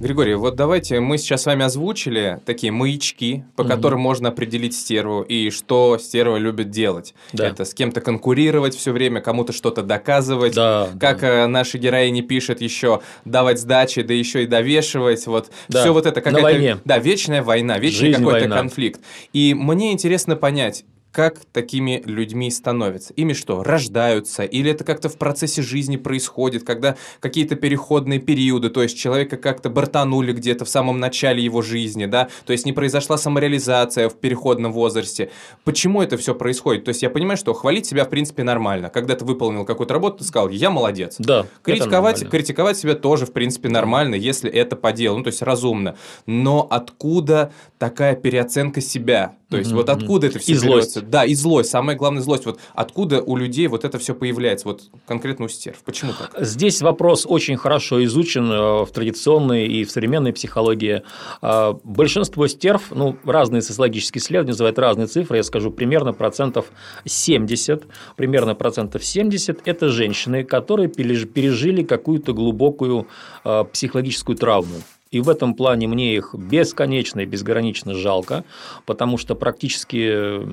Григорий, 0.01 0.35
вот 0.35 0.57
давайте 0.57 0.99
мы 0.99 1.19
сейчас 1.19 1.43
с 1.43 1.47
вами 1.47 1.63
озвучили 1.63 2.41
такие 2.47 2.73
маячки, 2.73 3.45
по 3.55 3.61
угу. 3.61 3.69
которым 3.69 4.01
можно 4.01 4.31
определить 4.31 4.75
стерву 4.75 5.21
и 5.21 5.51
что 5.51 5.99
стерва 5.99 6.39
любит 6.39 6.71
делать. 6.71 7.15
Да. 7.35 7.47
Это 7.47 7.67
с 7.67 7.75
кем-то 7.75 8.01
конкурировать 8.01 8.75
все 8.75 8.93
время, 8.93 9.21
кому-то 9.21 9.53
что-то 9.53 9.83
доказывать. 9.83 10.55
Да, 10.55 10.89
как 10.99 11.21
да. 11.21 11.45
Э, 11.45 11.47
наши 11.49 11.77
героини 11.77 12.23
пишут 12.23 12.63
еще 12.63 13.03
давать 13.27 13.61
сдачи, 13.61 14.01
да 14.01 14.15
еще 14.15 14.45
и 14.45 14.47
довешивать. 14.47 15.27
Вот 15.27 15.51
да. 15.69 15.83
все 15.83 15.93
вот 15.93 16.07
это 16.07 16.23
какая-то... 16.23 16.81
Да, 16.87 16.99
вечная 16.99 17.43
война, 17.43 17.79
вечный 17.79 18.15
какой-то 18.15 18.49
конфликт. 18.49 19.03
И 19.35 19.53
мне 19.53 19.93
интересно 19.93 20.35
понять, 20.35 20.87
как 21.13 21.41
такими 21.53 22.03
людьми 22.05 22.51
становятся? 22.51 23.13
Ими 23.15 23.33
что, 23.33 23.63
рождаются? 23.63 24.45
Или 24.45 24.71
это 24.71 24.85
как-то 24.85 25.09
в 25.09 25.17
процессе 25.17 25.63
жизни 25.63 25.97
происходит, 25.97 26.65
когда 26.65 26.97
какие-то 27.21 27.57
переходные 27.57 28.21
периоды, 28.21 28.71
то 28.71 28.83
есть 28.83 28.97
человека 28.97 29.37
как-то 29.37 29.71
бортанули 29.71 30.33
где-то 30.33 30.65
в 30.65 30.69
самом 30.69 31.01
начале 31.01 31.43
его 31.43 31.63
жизни, 31.63 32.07
да, 32.07 32.29
то 32.47 32.53
есть 32.53 32.65
не 32.65 32.73
произошла 32.73 33.19
самореализация 33.19 34.09
в 34.09 34.17
переходном 34.17 34.73
возрасте. 34.73 35.31
Почему 35.65 36.01
это 36.03 36.17
все 36.17 36.35
происходит? 36.35 36.85
То 36.85 36.91
есть 36.91 37.03
я 37.03 37.11
понимаю, 37.11 37.37
что 37.37 37.55
хвалить 37.55 37.87
себя 37.87 38.05
в 38.05 38.09
принципе 38.09 38.45
нормально. 38.45 38.89
Когда 38.89 39.17
ты 39.17 39.25
выполнил 39.25 39.65
какую-то 39.65 39.95
работу, 39.95 40.19
ты 40.19 40.25
сказал, 40.25 40.49
я 40.49 40.71
молодец. 40.71 41.17
Да. 41.19 41.47
Критиковать, 41.63 42.29
критиковать 42.29 42.79
себя 42.79 42.95
тоже 42.95 43.27
в 43.27 43.33
принципе 43.33 43.69
нормально, 43.69 44.15
если 44.15 44.51
это 44.51 44.77
по 44.77 44.93
делу, 44.93 45.19
ну 45.19 45.25
то 45.25 45.29
есть 45.29 45.43
разумно. 45.43 45.97
Но 46.27 46.67
откуда 46.71 47.53
такая 47.79 48.15
переоценка 48.15 48.81
себя? 48.81 49.35
То 49.51 49.57
есть, 49.57 49.73
mm-hmm. 49.73 49.75
вот 49.75 49.89
откуда 49.89 50.29
это 50.29 50.39
все 50.39 50.53
и 50.53 50.55
злость. 50.55 50.95
берется? 50.95 51.03
Да, 51.03 51.25
и 51.25 51.35
злость. 51.35 51.71
Самая 51.71 51.97
главная 51.97 52.23
злость. 52.23 52.47
Вот 52.47 52.61
откуда 52.75 53.21
у 53.21 53.37
людей 53.37 53.67
вот 53.67 53.85
это 53.85 53.99
все 53.99 54.15
появляется? 54.15 54.69
Вот 54.69 54.83
конкретно 55.07 55.47
у 55.47 55.49
стерв. 55.49 55.79
Почему 55.85 56.13
так? 56.13 56.33
Здесь 56.39 56.81
вопрос 56.81 57.27
очень 57.29 57.57
хорошо 57.57 58.03
изучен 58.05 58.49
э, 58.51 58.85
в 58.85 58.91
традиционной 58.93 59.67
и 59.67 59.85
в 59.85 59.91
современной 59.91 60.33
психологии. 60.33 61.03
Э, 61.43 61.75
большинство 61.83 62.47
стерв, 62.47 62.93
ну, 62.93 63.17
разные 63.25 63.61
социологические 63.61 64.23
исследования 64.23 64.53
называют 64.53 64.79
разные 64.79 65.09
цифры, 65.09 65.39
я 65.39 65.43
скажу, 65.43 65.73
примерно 65.73 66.13
процентов 66.13 66.67
70, 67.05 67.85
примерно 68.17 68.55
процентов 68.55 69.05
70– 69.05 69.63
это 69.65 69.89
женщины, 69.89 70.45
которые 70.45 70.89
пережили 70.89 71.83
какую-то 71.83 72.33
глубокую 72.35 73.09
э, 73.45 73.65
психологическую 73.73 74.39
травму. 74.39 74.77
И 75.11 75.21
в 75.21 75.29
этом 75.29 75.55
плане 75.55 75.89
мне 75.89 76.15
их 76.15 76.37
бесконечно 76.37 77.19
и 77.21 77.27
безгранично 77.27 77.95
жалко, 77.95 78.45
потому 78.87 79.19
что 79.19 79.35
практически 79.35 80.47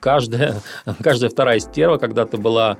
каждая, 0.00 0.56
каждая 1.02 1.30
вторая 1.30 1.60
стерва 1.60 1.96
когда-то 1.96 2.36
была 2.36 2.78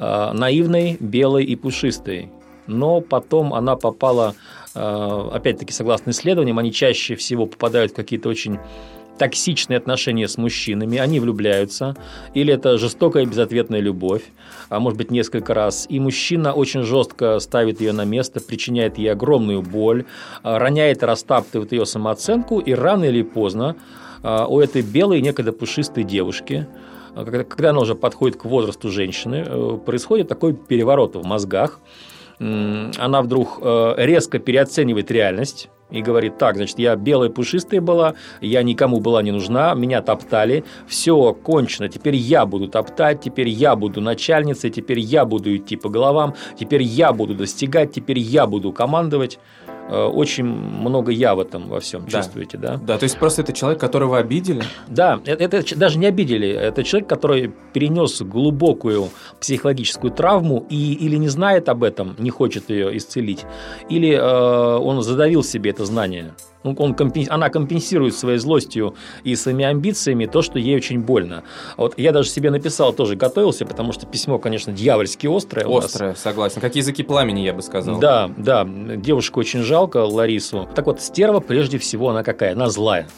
э, 0.00 0.30
наивной, 0.32 0.96
белой 0.98 1.44
и 1.44 1.54
пушистой. 1.54 2.32
Но 2.66 3.00
потом 3.00 3.54
она 3.54 3.76
попала, 3.76 4.34
э, 4.74 5.30
опять-таки, 5.32 5.72
согласно 5.72 6.10
исследованиям, 6.10 6.58
они 6.58 6.72
чаще 6.72 7.14
всего 7.14 7.46
попадают 7.46 7.92
в 7.92 7.94
какие-то 7.94 8.28
очень 8.28 8.58
токсичные 9.18 9.76
отношения 9.76 10.28
с 10.28 10.38
мужчинами, 10.38 10.98
они 10.98 11.20
влюбляются, 11.20 11.96
или 12.34 12.52
это 12.52 12.78
жестокая 12.78 13.24
безответная 13.26 13.80
любовь, 13.80 14.22
а 14.68 14.80
может 14.80 14.98
быть 14.98 15.10
несколько 15.10 15.54
раз, 15.54 15.86
и 15.88 16.00
мужчина 16.00 16.52
очень 16.52 16.82
жестко 16.82 17.38
ставит 17.38 17.80
ее 17.80 17.92
на 17.92 18.04
место, 18.04 18.40
причиняет 18.40 18.98
ей 18.98 19.12
огромную 19.12 19.62
боль, 19.62 20.04
а, 20.42 20.58
роняет 20.58 21.02
и 21.02 21.06
растаптывает 21.06 21.72
ее 21.72 21.86
самооценку, 21.86 22.58
и 22.58 22.72
рано 22.72 23.04
или 23.04 23.22
поздно 23.22 23.76
а, 24.22 24.46
у 24.46 24.60
этой 24.60 24.82
белой, 24.82 25.20
некогда 25.20 25.52
пушистой 25.52 26.04
девушки, 26.04 26.66
а, 27.14 27.24
когда 27.24 27.70
она 27.70 27.80
уже 27.80 27.94
подходит 27.94 28.36
к 28.38 28.44
возрасту 28.44 28.90
женщины, 28.90 29.44
э, 29.46 29.78
происходит 29.84 30.28
такой 30.28 30.54
переворот 30.54 31.16
в 31.16 31.24
мозгах, 31.24 31.80
она 32.38 33.22
вдруг 33.22 33.60
э, 33.62 33.94
резко 33.98 34.40
переоценивает 34.40 35.12
реальность, 35.12 35.68
и 35.92 36.02
говорит, 36.02 36.38
так, 36.38 36.56
значит, 36.56 36.78
я 36.78 36.96
белая 36.96 37.30
пушистая 37.30 37.80
была, 37.80 38.14
я 38.40 38.62
никому 38.62 39.00
была 39.00 39.22
не 39.22 39.30
нужна, 39.30 39.74
меня 39.74 40.02
топтали, 40.02 40.64
все, 40.86 41.34
кончено, 41.34 41.88
теперь 41.88 42.16
я 42.16 42.46
буду 42.46 42.68
топтать, 42.68 43.20
теперь 43.20 43.48
я 43.48 43.76
буду 43.76 44.00
начальницей, 44.00 44.70
теперь 44.70 44.98
я 44.98 45.24
буду 45.24 45.54
идти 45.56 45.76
по 45.76 45.88
головам, 45.88 46.34
теперь 46.58 46.82
я 46.82 47.12
буду 47.12 47.34
достигать, 47.34 47.92
теперь 47.92 48.18
я 48.18 48.46
буду 48.46 48.72
командовать. 48.72 49.38
Э, 49.88 50.04
очень 50.04 50.44
много 50.44 51.12
я 51.12 51.34
в 51.34 51.40
этом 51.40 51.68
во 51.68 51.80
всем 51.80 52.04
да. 52.04 52.18
чувствуете, 52.18 52.58
да? 52.58 52.76
Да, 52.76 52.98
то 52.98 53.04
есть 53.04 53.18
просто 53.18 53.42
это 53.42 53.52
человек, 53.52 53.80
которого 53.80 54.18
обидели? 54.18 54.62
Да, 54.88 55.20
это, 55.24 55.44
это 55.56 55.76
даже 55.76 55.98
не 55.98 56.06
обидели, 56.06 56.48
это 56.48 56.84
человек, 56.84 57.08
который 57.08 57.52
перенес 57.72 58.22
глубокую 58.22 59.08
психологическую 59.40 60.12
травму 60.12 60.66
и 60.70 60.94
или 60.94 61.16
не 61.16 61.28
знает 61.28 61.68
об 61.68 61.82
этом, 61.84 62.14
не 62.18 62.30
хочет 62.30 62.70
ее 62.70 62.96
исцелить, 62.96 63.44
или 63.88 64.12
э, 64.12 64.76
он 64.78 65.02
задавил 65.02 65.42
себе 65.42 65.70
это 65.70 65.84
знание. 65.84 66.34
Он 66.64 66.94
компенс... 66.94 67.28
Она 67.28 67.48
компенсирует 67.48 68.14
своей 68.14 68.38
злостью 68.38 68.94
и 69.24 69.34
своими 69.34 69.64
амбициями 69.64 70.26
то, 70.26 70.42
что 70.42 70.58
ей 70.58 70.76
очень 70.76 71.00
больно. 71.00 71.42
Вот 71.76 71.94
я 71.98 72.12
даже 72.12 72.28
себе 72.28 72.50
написал, 72.50 72.92
тоже 72.92 73.16
готовился, 73.16 73.66
потому 73.66 73.92
что 73.92 74.06
письмо, 74.06 74.38
конечно, 74.38 74.72
дьявольски 74.72 75.26
острое. 75.26 75.66
Острое, 75.66 76.14
согласен. 76.14 76.60
Как 76.60 76.76
языки 76.76 77.02
пламени, 77.02 77.40
я 77.40 77.52
бы 77.52 77.62
сказал. 77.62 77.98
Да, 77.98 78.30
да. 78.36 78.64
Девушку 78.64 79.40
очень 79.40 79.62
жалко, 79.62 79.98
Ларису. 79.98 80.68
Так 80.74 80.86
вот, 80.86 81.00
стерва, 81.00 81.40
прежде 81.40 81.78
всего, 81.78 82.10
она 82.10 82.22
какая? 82.22 82.52
Она 82.52 82.68
злая. 82.70 83.08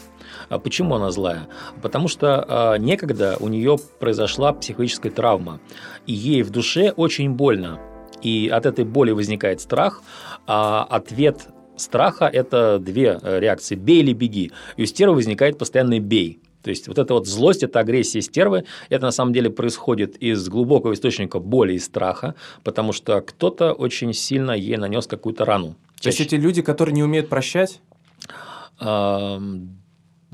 А 0.48 0.58
почему 0.58 0.94
она 0.94 1.10
злая? 1.10 1.48
Потому 1.82 2.08
что 2.08 2.74
э, 2.76 2.78
некогда 2.78 3.36
у 3.40 3.48
нее 3.48 3.78
произошла 3.98 4.52
психологическая 4.52 5.10
травма, 5.10 5.60
и 6.06 6.12
ей 6.12 6.42
в 6.42 6.50
душе 6.50 6.92
очень 6.96 7.30
больно. 7.30 7.80
И 8.22 8.48
от 8.48 8.66
этой 8.66 8.84
боли 8.84 9.10
возникает 9.10 9.60
страх, 9.60 10.02
а 10.46 10.86
ответ 10.88 11.48
страха– 11.76 12.26
это 12.32 12.78
две 12.78 13.18
э, 13.22 13.40
реакции– 13.40 13.74
бей 13.76 14.00
или 14.00 14.12
беги. 14.12 14.52
И 14.76 14.82
у 14.82 14.86
стервы 14.86 15.16
возникает 15.16 15.58
постоянный 15.58 15.98
«бей». 15.98 16.40
То 16.62 16.70
есть 16.70 16.88
вот 16.88 16.98
эта 16.98 17.12
вот 17.12 17.26
злость, 17.26 17.62
это 17.62 17.80
агрессия 17.80 18.22
стервы, 18.22 18.64
это 18.88 19.04
на 19.04 19.12
самом 19.12 19.34
деле 19.34 19.50
происходит 19.50 20.16
из 20.16 20.48
глубокого 20.48 20.94
источника 20.94 21.38
боли 21.38 21.74
и 21.74 21.78
страха, 21.78 22.34
потому 22.62 22.92
что 22.92 23.20
кто-то 23.20 23.72
очень 23.72 24.14
сильно 24.14 24.52
ей 24.52 24.78
нанес 24.78 25.06
какую-то 25.06 25.44
рану. 25.44 25.76
То 26.00 26.08
есть 26.08 26.20
эти 26.20 26.36
люди, 26.36 26.62
которые 26.62 26.94
не 26.94 27.02
умеют 27.02 27.28
прощать? 27.28 27.80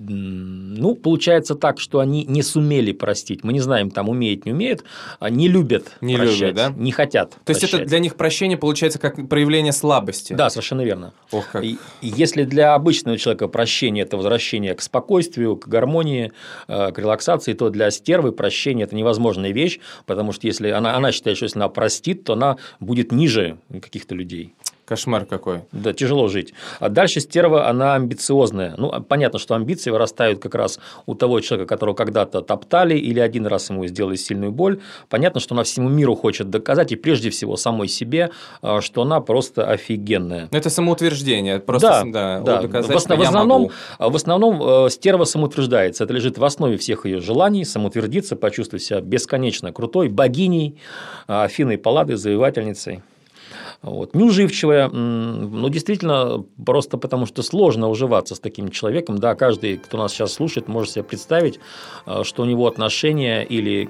Ну, 0.09 0.95
получается 0.95 1.55
так, 1.55 1.79
что 1.79 2.01
они 2.01 2.25
не 2.25 2.43
сумели 2.43 2.93
простить. 2.93 3.45
Мы 3.45 3.53
не 3.53 3.61
знаем, 3.61 3.91
там 3.91 4.09
умеют, 4.09 4.47
не 4.47 4.53
умеют, 4.53 4.85
а 5.19 5.31
не 5.31 5.49
любят 5.49 5.93
не 6.01 6.17
прощать, 6.17 6.41
любят, 6.41 6.55
да? 6.55 6.73
не 6.77 6.93
хотят. 6.93 7.31
То 7.31 7.39
прощать. 7.45 7.63
есть 7.63 7.75
это 7.75 7.85
для 7.85 7.99
них 7.99 8.17
прощение 8.17 8.57
получается 8.57 8.99
как 8.99 9.29
проявление 9.29 9.73
слабости. 9.73 10.33
Да, 10.33 10.49
совершенно 10.49 10.83
верно. 10.83 11.13
Ох, 11.31 11.49
как. 11.51 11.65
И, 11.65 11.79
если 12.01 12.45
для 12.45 12.75
обычного 12.75 13.19
человека 13.19 13.49
прощение 13.49 14.05
это 14.05 14.17
возвращение 14.17 14.75
к 14.75 14.81
спокойствию, 14.81 15.57
к 15.57 15.69
гармонии, 15.69 16.33
э, 16.69 16.93
к 16.93 16.99
релаксации, 16.99 17.53
то 17.53 17.71
для 17.71 17.91
стервы 17.91 18.33
прощение 18.33 18.85
это 18.85 18.97
невозможная 18.97 19.53
вещь, 19.53 19.81
потому 20.07 20.33
что 20.33 20.47
если 20.47 20.71
она, 20.71 20.97
она 20.97 21.13
считает, 21.13 21.37
что 21.37 21.45
если 21.45 21.59
она 21.59 21.69
простит, 21.69 22.25
то 22.25 22.33
она 22.33 22.57
будет 22.79 23.13
ниже 23.13 23.59
каких-то 23.71 24.15
людей. 24.15 24.55
Кошмар 24.91 25.25
какой. 25.25 25.61
Да, 25.71 25.93
тяжело 25.93 26.27
жить. 26.27 26.53
А 26.81 26.89
дальше 26.89 27.21
стерва, 27.21 27.69
она 27.69 27.95
амбициозная. 27.95 28.75
Ну, 28.77 28.91
понятно, 29.03 29.39
что 29.39 29.55
амбиции 29.55 29.93
вырастают 29.93 30.41
как 30.41 30.57
раз 30.57 30.81
у 31.07 31.15
того 31.15 31.39
человека, 31.39 31.69
которого 31.69 31.95
когда-то 31.95 32.41
топтали 32.41 32.99
или 32.99 33.21
один 33.21 33.47
раз 33.47 33.71
ему 33.71 33.87
сделали 33.87 34.17
сильную 34.17 34.51
боль. 34.51 34.81
Понятно, 35.09 35.39
что 35.39 35.55
она 35.55 35.63
всему 35.63 35.89
миру 35.89 36.17
хочет 36.17 36.51
доказать, 36.51 36.91
и 36.91 36.97
прежде 36.97 37.31
всего 37.31 37.55
самой 37.55 37.87
себе, 37.87 38.31
а, 38.63 38.81
что 38.81 39.03
она 39.03 39.21
просто 39.21 39.65
офигенная. 39.65 40.49
Это 40.51 40.71
самоутверждение. 40.71 41.61
Просто 41.61 42.03
да, 42.07 42.41
да. 42.41 42.63
Доказать, 42.63 42.91
в, 42.91 42.97
основ, 42.97 43.21
в, 43.21 43.23
основном, 43.23 43.71
в 44.01 44.17
основном 44.17 44.87
э, 44.87 44.91
стерва 44.91 45.23
самоутверждается. 45.23 46.03
Это 46.03 46.13
лежит 46.15 46.37
в 46.37 46.45
основе 46.45 46.77
всех 46.79 47.07
ее 47.07 47.21
желаний, 47.21 47.65
самоутвердиться, 47.65 48.35
почувствовать 48.35 48.83
себя 48.83 49.01
бесконечно 49.01 49.73
крутой, 49.73 50.09
богиней, 50.09 50.81
Афиной 51.29 51.79
Паллады, 51.79 52.17
завоевательницей. 52.17 53.05
Вот. 53.83 54.15
Неуживчивая, 54.15 54.89
ну, 54.89 55.69
действительно, 55.71 56.45
просто 56.67 56.99
потому 56.99 57.25
что 57.25 57.43
сложно 57.43 57.89
уживаться 57.89 58.35
с 58.35 58.41
таким 58.41 58.69
человеком. 58.69 59.17
Да, 59.19 59.35
каждый, 59.35 59.79
кто 59.79 59.97
нас 59.97 60.13
сейчас 60.13 60.35
слушает, 60.35 60.69
может 60.69 60.93
себе 60.93 61.03
представить, 61.03 61.61
э, 62.05 62.23
что 62.25 62.43
у 62.43 62.45
него 62.45 62.67
отношения 62.67 63.43
или 63.43 63.89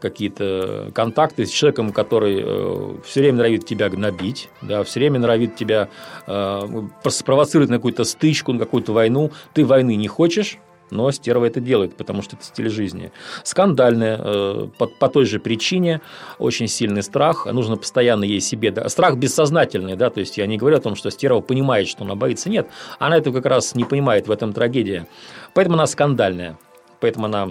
какие-то 0.00 0.90
контакты 0.94 1.44
с 1.44 1.50
человеком, 1.50 1.92
который 1.92 2.40
э, 2.42 2.96
все 3.04 3.20
время 3.20 3.38
норовит 3.38 3.66
тебя 3.66 3.90
гнобить, 3.90 4.48
да, 4.62 4.82
все 4.84 5.00
время 5.00 5.20
норовит 5.20 5.54
тебя 5.54 5.90
э, 6.26 6.60
спровоцировать 7.08 7.68
на 7.68 7.76
какую-то 7.76 8.04
стычку, 8.04 8.54
на 8.54 8.60
какую-то 8.60 8.94
войну. 8.94 9.32
Ты 9.52 9.66
войны 9.66 9.96
не 9.96 10.08
хочешь, 10.08 10.58
но 10.92 11.10
стерва 11.10 11.46
это 11.46 11.60
делает, 11.60 11.96
потому 11.96 12.22
что 12.22 12.36
это 12.36 12.44
стиль 12.44 12.68
жизни. 12.68 13.10
Скандальная, 13.42 14.18
э, 14.22 14.68
по, 14.78 14.86
по 14.86 15.08
той 15.08 15.24
же 15.24 15.40
причине, 15.40 16.00
очень 16.38 16.68
сильный 16.68 17.02
страх, 17.02 17.46
нужно 17.46 17.76
постоянно 17.76 18.24
ей 18.24 18.40
себе... 18.40 18.70
Да, 18.70 18.88
страх 18.88 19.16
бессознательный, 19.16 19.96
да, 19.96 20.10
то 20.10 20.20
есть 20.20 20.38
я 20.38 20.46
не 20.46 20.58
говорю 20.58 20.76
о 20.76 20.80
том, 20.80 20.94
что 20.94 21.10
стерва 21.10 21.40
понимает, 21.40 21.88
что 21.88 22.04
она 22.04 22.14
боится, 22.14 22.50
нет, 22.50 22.68
она 22.98 23.16
этого 23.16 23.34
как 23.34 23.46
раз 23.46 23.74
не 23.74 23.84
понимает, 23.84 24.28
в 24.28 24.30
этом 24.30 24.52
трагедия. 24.52 25.08
Поэтому 25.54 25.74
она 25.74 25.86
скандальная, 25.86 26.58
поэтому 27.00 27.26
она 27.26 27.50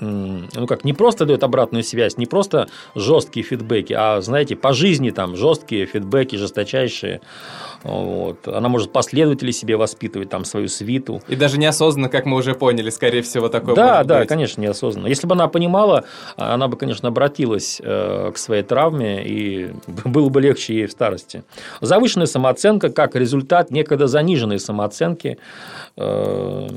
ну 0.00 0.66
как, 0.66 0.84
не 0.84 0.92
просто 0.92 1.24
дает 1.24 1.42
обратную 1.42 1.82
связь, 1.82 2.16
не 2.16 2.26
просто 2.26 2.68
жесткие 2.94 3.44
фидбэки, 3.44 3.92
а, 3.92 4.20
знаете, 4.20 4.56
по 4.56 4.72
жизни 4.72 5.10
там 5.10 5.36
жесткие 5.36 5.86
фидбэки, 5.86 6.36
жесточайшие. 6.36 7.20
Вот. 7.82 8.48
Она 8.48 8.68
может 8.68 8.92
последователей 8.92 9.52
себе 9.52 9.76
воспитывать, 9.76 10.28
там, 10.30 10.44
свою 10.44 10.68
свиту. 10.68 11.22
И 11.28 11.36
даже 11.36 11.58
неосознанно, 11.58 12.08
как 12.08 12.26
мы 12.26 12.36
уже 12.36 12.54
поняли, 12.54 12.90
скорее 12.90 13.22
всего, 13.22 13.48
такое 13.48 13.74
Да, 13.74 14.04
да, 14.04 14.20
быть. 14.20 14.28
конечно, 14.28 14.60
неосознанно. 14.60 15.06
Если 15.06 15.26
бы 15.26 15.34
она 15.34 15.48
понимала, 15.48 16.04
она 16.36 16.68
бы, 16.68 16.76
конечно, 16.76 17.08
обратилась 17.08 17.80
э, 17.82 18.32
к 18.34 18.38
своей 18.38 18.62
травме, 18.62 19.24
и 19.26 19.72
было 20.04 20.28
бы 20.28 20.40
легче 20.40 20.74
ей 20.74 20.86
в 20.86 20.92
старости. 20.92 21.44
Завышенная 21.80 22.26
самооценка 22.26 22.90
как 22.90 23.14
результат 23.14 23.70
некогда 23.70 24.06
заниженной 24.06 24.58
самооценки 24.58 25.38
э, 25.96 26.68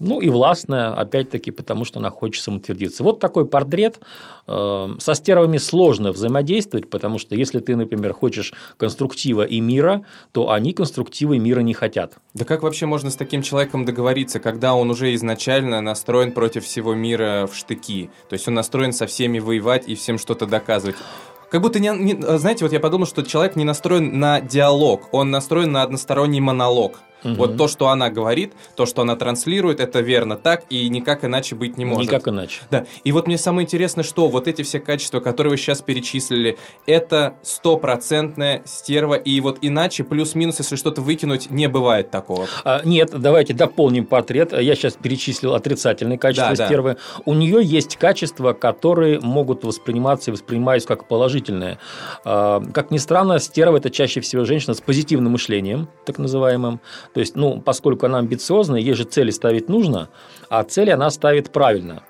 ну 0.00 0.20
и 0.20 0.30
властная, 0.30 0.92
опять-таки, 0.92 1.50
потому 1.50 1.84
что 1.84 2.00
она 2.00 2.10
хочет 2.10 2.42
самоутвердиться. 2.42 3.04
Вот 3.04 3.20
такой 3.20 3.46
портрет. 3.46 4.00
Э, 4.46 4.88
со 4.98 5.14
стервами 5.14 5.58
сложно 5.58 6.10
взаимодействовать, 6.10 6.90
потому 6.90 7.18
что 7.18 7.36
если 7.36 7.60
ты, 7.60 7.76
например, 7.76 8.14
хочешь 8.14 8.54
конструктива 8.78 9.42
и 9.42 9.60
мира, 9.60 10.04
то 10.32 10.50
они 10.50 10.72
конструктива 10.72 11.34
и 11.34 11.38
мира 11.38 11.60
не 11.60 11.74
хотят. 11.74 12.14
Да 12.34 12.44
как 12.44 12.62
вообще 12.62 12.86
можно 12.86 13.10
с 13.10 13.16
таким 13.16 13.42
человеком 13.42 13.84
договориться, 13.84 14.40
когда 14.40 14.74
он 14.74 14.90
уже 14.90 15.14
изначально 15.14 15.80
настроен 15.82 16.32
против 16.32 16.64
всего 16.64 16.94
мира 16.94 17.46
в 17.46 17.54
штыки? 17.54 18.10
То 18.28 18.34
есть 18.34 18.48
он 18.48 18.54
настроен 18.54 18.92
со 18.92 19.06
всеми 19.06 19.38
воевать 19.38 19.86
и 19.86 19.94
всем 19.94 20.18
что-то 20.18 20.46
доказывать. 20.46 20.96
Как 21.50 21.60
будто, 21.60 21.78
не, 21.78 21.88
не, 21.90 22.38
знаете, 22.38 22.64
вот 22.64 22.72
я 22.72 22.80
подумал, 22.80 23.06
что 23.06 23.22
человек 23.22 23.56
не 23.56 23.64
настроен 23.64 24.18
на 24.18 24.40
диалог, 24.40 25.08
он 25.12 25.30
настроен 25.30 25.72
на 25.72 25.82
односторонний 25.82 26.40
монолог. 26.40 27.00
Угу. 27.24 27.34
Вот 27.34 27.56
то, 27.56 27.68
что 27.68 27.88
она 27.88 28.10
говорит, 28.10 28.52
то, 28.76 28.86
что 28.86 29.02
она 29.02 29.16
транслирует, 29.16 29.80
это 29.80 30.00
верно 30.00 30.36
так, 30.36 30.64
и 30.70 30.88
никак 30.88 31.24
иначе 31.24 31.54
быть 31.54 31.76
не 31.76 31.84
может. 31.84 32.10
Никак 32.10 32.28
иначе. 32.28 32.62
Да. 32.70 32.86
И 33.04 33.12
вот 33.12 33.26
мне 33.26 33.38
самое 33.38 33.64
интересное, 33.64 34.04
что 34.04 34.28
вот 34.28 34.48
эти 34.48 34.62
все 34.62 34.80
качества, 34.80 35.20
которые 35.20 35.52
вы 35.52 35.56
сейчас 35.56 35.82
перечислили, 35.82 36.58
это 36.86 37.34
стопроцентная 37.42 38.62
стерва, 38.64 39.14
и 39.14 39.40
вот 39.40 39.58
иначе 39.60 40.04
плюс-минус, 40.04 40.58
если 40.58 40.76
что-то 40.76 41.00
выкинуть, 41.00 41.50
не 41.50 41.68
бывает 41.68 42.10
такого. 42.10 42.46
А, 42.64 42.82
нет, 42.84 43.10
давайте 43.12 43.54
дополним 43.54 44.06
портрет. 44.06 44.52
Я 44.52 44.74
сейчас 44.74 44.94
перечислил 44.94 45.54
отрицательные 45.54 46.18
качества 46.18 46.54
да, 46.54 46.66
стервы. 46.66 46.94
Да. 46.94 47.22
У 47.26 47.34
нее 47.34 47.60
есть 47.62 47.96
качества, 47.96 48.52
которые 48.52 49.20
могут 49.20 49.64
восприниматься 49.64 50.30
и 50.30 50.32
воспринимаются 50.32 50.88
как 50.88 51.06
положительные. 51.06 51.78
А, 52.24 52.62
как 52.72 52.90
ни 52.90 52.98
странно, 52.98 53.38
стерва– 53.38 53.76
это 53.78 53.90
чаще 53.90 54.20
всего 54.20 54.44
женщина 54.44 54.74
с 54.74 54.80
позитивным 54.80 55.32
мышлением, 55.32 55.88
так 56.06 56.18
называемым, 56.18 56.80
то 57.12 57.20
есть, 57.20 57.36
ну, 57.36 57.60
поскольку 57.60 58.06
она 58.06 58.18
амбициозная, 58.18 58.80
ей 58.80 58.94
же 58.94 59.04
цели 59.04 59.30
ставить 59.30 59.68
нужно, 59.68 60.08
а 60.48 60.62
цели 60.64 60.90
она 60.90 61.10
ставит 61.10 61.50
правильно 61.50 62.04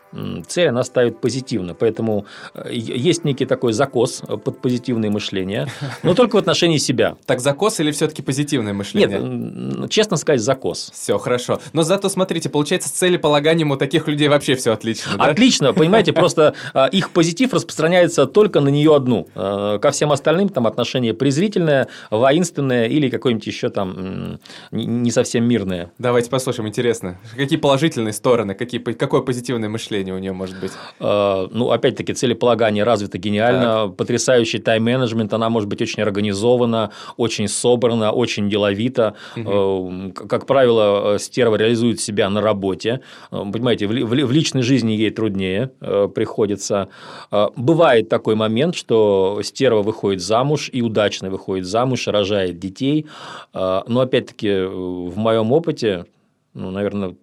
цель 0.46 0.68
она 0.68 0.82
ставит 0.82 1.20
позитивно. 1.20 1.74
Поэтому 1.74 2.26
э, 2.54 2.70
есть 2.72 3.24
некий 3.24 3.46
такой 3.46 3.72
закос 3.72 4.22
под 4.44 4.60
позитивное 4.60 5.10
мышление, 5.10 5.68
но 6.02 6.14
только 6.14 6.36
в 6.36 6.38
отношении 6.38 6.78
себя. 6.78 7.16
Так 7.26 7.40
закос 7.40 7.80
или 7.80 7.90
все-таки 7.90 8.22
позитивное 8.22 8.72
мышление? 8.72 9.20
Нет, 9.20 9.90
честно 9.90 10.16
сказать, 10.16 10.40
закос. 10.40 10.90
Все 10.92 11.18
хорошо. 11.18 11.60
Но 11.72 11.82
зато 11.82 12.08
смотрите, 12.08 12.48
получается, 12.48 12.88
с 12.88 12.92
целеполаганием 12.92 13.70
у 13.70 13.76
таких 13.76 14.08
людей 14.08 14.28
вообще 14.28 14.54
все 14.54 14.72
отлично. 14.72 15.16
Да? 15.16 15.24
Отлично, 15.26 15.72
понимаете, 15.72 16.12
просто 16.12 16.54
э, 16.74 16.88
их 16.92 17.10
позитив 17.10 17.52
распространяется 17.52 18.26
только 18.26 18.60
на 18.60 18.68
нее 18.68 18.94
одну. 18.94 19.28
Э, 19.34 19.78
ко 19.80 19.90
всем 19.90 20.12
остальным 20.12 20.48
там 20.48 20.66
отношение 20.66 21.14
презрительное, 21.14 21.88
воинственное 22.10 22.86
или 22.86 23.08
какое-нибудь 23.08 23.46
еще 23.46 23.70
там 23.70 24.38
не 24.70 25.10
совсем 25.10 25.44
мирное. 25.44 25.92
Давайте 25.98 26.30
послушаем, 26.30 26.68
интересно. 26.68 27.18
Какие 27.36 27.58
положительные 27.58 28.12
стороны, 28.12 28.54
какие, 28.54 28.80
какое 28.80 29.20
позитивное 29.20 29.68
мышление? 29.68 29.99
Мышление 30.00 30.14
у 30.14 30.18
нее 30.18 30.32
может 30.32 30.58
быть? 30.60 30.72
А, 30.98 31.48
ну, 31.50 31.70
опять-таки, 31.70 32.12
целеполагание 32.14 32.84
развито 32.84 33.18
гениально, 33.18 33.88
так. 33.88 33.96
потрясающий 33.96 34.58
тайм-менеджмент, 34.58 35.32
она 35.32 35.48
может 35.48 35.68
быть 35.68 35.82
очень 35.82 36.02
организована, 36.02 36.90
очень 37.16 37.48
собрана, 37.48 38.12
очень 38.12 38.48
деловита. 38.48 39.14
Угу. 39.36 40.12
Как 40.28 40.46
правило, 40.46 41.18
стерва 41.18 41.56
реализует 41.56 42.00
себя 42.00 42.30
на 42.30 42.40
работе. 42.40 43.00
Э, 43.30 43.42
понимаете, 43.52 43.86
в 43.86 44.32
личной 44.32 44.62
жизни 44.62 44.92
ей 44.92 45.10
труднее 45.10 45.70
э, 45.80 46.08
приходится. 46.14 46.88
Бывает 47.56 48.08
такой 48.08 48.34
момент, 48.34 48.74
что 48.74 49.40
стерва 49.42 49.82
выходит 49.82 50.20
замуж 50.20 50.70
и 50.72 50.82
удачно 50.82 51.30
выходит 51.30 51.66
замуж, 51.66 52.08
рожает 52.08 52.58
детей. 52.58 53.06
Но 53.52 54.00
опять-таки 54.00 54.64
в 54.64 55.16
моем 55.16 55.52
опыте, 55.52 56.04
ну, 56.54 56.70
наверное, 56.70 57.14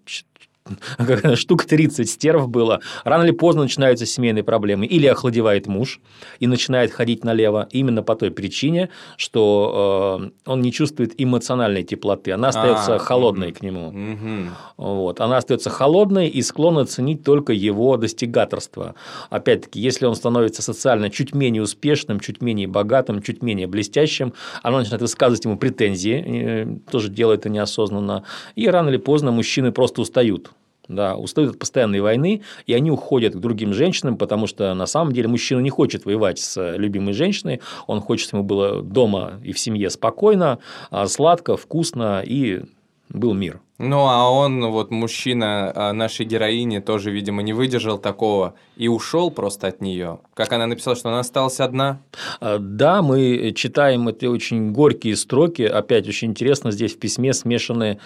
штук 1.36 1.66
30 1.66 2.10
стерв 2.10 2.48
было. 2.50 2.82
Рано 3.04 3.24
или 3.24 3.32
поздно 3.32 3.64
начинаются 3.64 4.06
семейные 4.06 4.44
проблемы. 4.44 4.86
Или 4.86 5.08
охладевает 5.08 5.68
муж 5.68 6.00
и 6.40 6.48
начинает 6.48 6.92
ходить 6.92 7.24
налево 7.24 7.68
именно 7.72 8.04
по 8.04 8.16
той 8.16 8.32
причине, 8.32 8.90
что 9.18 10.32
э, 10.46 10.50
он 10.50 10.62
не 10.62 10.72
чувствует 10.72 11.14
эмоциональной 11.18 11.84
теплоты. 11.84 12.32
Она 12.32 12.50
остается 12.50 12.96
а, 12.96 13.00
холодной 13.00 13.50
угу. 13.50 13.58
к 13.58 13.62
нему. 13.62 13.88
Угу. 13.88 14.50
Вот. 14.78 15.22
Она 15.22 15.38
остается 15.38 15.70
холодной 15.70 16.28
и 16.28 16.42
склонна 16.42 16.86
ценить 16.86 17.24
только 17.24 17.54
его 17.54 17.98
достигаторство. 17.98 18.96
Опять-таки, 19.30 19.80
если 19.80 20.06
он 20.06 20.16
становится 20.16 20.62
социально 20.62 21.10
чуть 21.10 21.34
менее 21.34 21.64
успешным, 21.64 22.20
чуть 22.20 22.42
менее 22.42 22.68
богатым, 22.68 23.22
чуть 23.22 23.42
менее 23.42 23.68
блестящим, 23.68 24.34
она 24.64 24.80
начинает 24.80 25.02
высказывать 25.02 25.46
ему 25.46 25.58
претензии, 25.58 26.24
э, 26.26 26.92
тоже 26.92 27.10
делает 27.10 27.48
это 27.48 27.50
неосознанно. 27.50 28.24
И 28.56 28.68
рано 28.68 28.90
или 28.90 28.98
поздно 28.98 29.32
мужчины 29.32 29.72
просто 29.72 30.02
устают 30.02 30.52
да, 30.88 31.16
устают 31.16 31.52
от 31.52 31.60
постоянной 31.60 32.02
войны, 32.02 32.42
и 32.66 32.74
они 32.74 32.92
уходят 32.92 33.36
к 33.36 33.40
другим 33.40 33.74
женщинам, 33.74 34.18
потому 34.18 34.48
что 34.48 34.74
на 34.74 34.86
самом 34.86 35.14
деле 35.14 35.28
мужчина 35.28 35.60
не 35.60 35.70
хочет 35.70 36.06
воевать 36.06 36.40
с 36.40 36.76
любимой 36.78 37.14
женщиной, 37.14 37.62
он 37.88 38.02
хочет, 38.02 38.28
чтобы 38.28 38.40
ему 38.40 38.48
было 38.48 38.82
дома 38.82 39.40
и 39.44 39.52
в 39.52 39.60
семье 39.60 39.90
спокойно, 39.90 40.60
а 40.90 41.08
сладко, 41.08 41.58
вкусно 41.58 42.22
и 42.26 42.62
был 43.10 43.34
мир. 43.34 43.62
Ну, 43.80 44.08
а 44.08 44.32
он, 44.32 44.66
вот 44.72 44.90
мужчина 44.90 45.72
а, 45.76 45.94
нашей 45.94 46.26
героини, 46.26 46.80
тоже, 46.80 47.12
видимо, 47.12 47.44
не 47.44 47.54
выдержал 47.54 48.00
такого 48.00 48.56
и 48.76 48.88
ушел 48.88 49.30
просто 49.30 49.68
от 49.68 49.82
нее. 49.82 50.20
Как 50.34 50.52
она 50.52 50.66
написала, 50.66 50.96
что 50.96 51.10
она 51.10 51.20
осталась 51.20 51.60
одна? 51.60 52.02
А, 52.40 52.58
да, 52.58 53.04
мы 53.04 53.54
читаем 53.56 54.08
эти 54.08 54.26
очень 54.26 54.72
горькие 54.72 55.16
строки. 55.16 55.62
Опять 55.62 56.08
очень 56.08 56.30
интересно, 56.30 56.72
здесь 56.72 56.96
в 56.96 57.00
письме 57.00 57.34
смешаны 57.34 58.00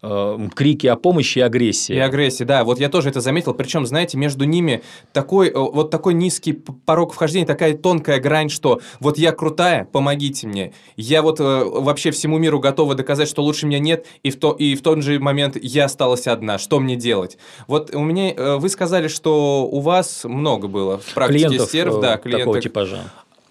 э, 0.00 0.48
крики 0.54 0.86
о 0.86 0.94
помощи 0.94 1.38
и 1.38 1.42
агрессии. 1.42 1.94
И 1.94 1.98
агрессии, 1.98 2.44
да. 2.44 2.62
Вот 2.62 2.78
я 2.78 2.88
тоже 2.88 3.08
это 3.08 3.20
заметил. 3.20 3.52
Причем, 3.52 3.84
знаете, 3.84 4.16
между 4.18 4.44
ними 4.44 4.82
такой, 5.12 5.52
вот 5.52 5.90
такой 5.90 6.14
низкий 6.14 6.52
порог 6.52 7.12
вхождения, 7.12 7.46
такая 7.46 7.76
тонкая 7.76 8.20
грань, 8.20 8.48
что 8.48 8.80
вот 9.00 9.18
я 9.18 9.32
крутая, 9.32 9.86
помогите 9.86 10.46
мне. 10.46 10.72
Я 10.96 11.22
вот 11.22 11.40
э, 11.40 11.64
вообще 11.64 12.12
всему 12.12 12.38
миру 12.38 12.60
готова 12.60 12.94
доказать, 12.94 13.28
что 13.28 13.42
лучше 13.42 13.66
меня 13.66 13.80
нет, 13.80 14.06
и 14.22 14.30
в, 14.30 14.38
то, 14.38 14.52
и 14.52 14.76
в 14.76 14.82
тот 14.82 15.02
же 15.02 15.15
момент 15.18 15.56
я 15.60 15.86
осталась 15.86 16.26
одна, 16.26 16.58
что 16.58 16.80
мне 16.80 16.96
делать? 16.96 17.38
Вот 17.66 17.94
у 17.94 18.00
меня, 18.00 18.32
э, 18.32 18.56
вы 18.56 18.68
сказали, 18.68 19.08
что 19.08 19.68
у 19.70 19.80
вас 19.80 20.24
много 20.24 20.68
было 20.68 20.98
в 20.98 21.14
практике 21.14 21.46
клиентов, 21.46 21.68
стерв, 21.68 22.00
да, 22.00 22.16
клиентов. 22.16 22.44
Такого 22.44 22.60
типажа. 22.60 23.00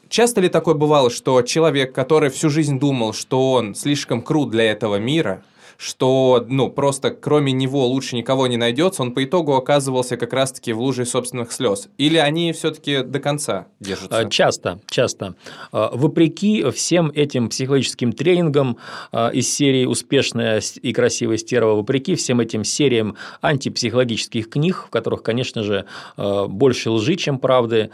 Часто 0.09 0.41
ли 0.41 0.49
такое 0.49 0.75
бывало, 0.75 1.09
что 1.09 1.41
человек, 1.41 1.93
который 1.93 2.29
всю 2.29 2.49
жизнь 2.49 2.79
думал, 2.79 3.13
что 3.13 3.53
он 3.53 3.75
слишком 3.75 4.21
крут 4.21 4.51
для 4.51 4.63
этого 4.71 4.97
мира, 4.97 5.43
что, 5.77 6.45
ну, 6.47 6.69
просто 6.69 7.11
кроме 7.11 7.51
него 7.51 7.85
лучше 7.87 8.15
никого 8.15 8.47
не 8.47 8.57
найдется, 8.57 9.01
он 9.01 9.13
по 9.13 9.23
итогу 9.23 9.53
оказывался 9.55 10.17
как 10.17 10.33
раз-таки 10.33 10.73
в 10.73 10.79
луже 10.79 11.05
собственных 11.05 11.51
слез? 11.51 11.89
Или 11.97 12.17
они 12.17 12.53
все-таки 12.53 13.01
до 13.01 13.19
конца 13.19 13.67
держатся? 13.79 14.19
А, 14.19 14.25
часто, 14.25 14.79
часто. 14.89 15.35
А, 15.71 15.91
вопреки 15.93 16.69
всем 16.71 17.11
этим 17.13 17.49
психологическим 17.49 18.13
тренингам 18.13 18.77
а, 19.11 19.29
из 19.29 19.53
серии 19.53 19.85
«Успешная 19.85 20.61
и 20.81 20.93
красивая 20.93 21.37
стерва», 21.37 21.73
вопреки 21.73 22.15
всем 22.15 22.39
этим 22.39 22.63
сериям 22.63 23.15
антипсихологических 23.41 24.49
книг, 24.49 24.85
в 24.87 24.89
которых, 24.89 25.23
конечно 25.23 25.63
же, 25.63 25.85
больше 26.17 26.89
лжи, 26.89 27.15
чем 27.15 27.39
правды, 27.39 27.89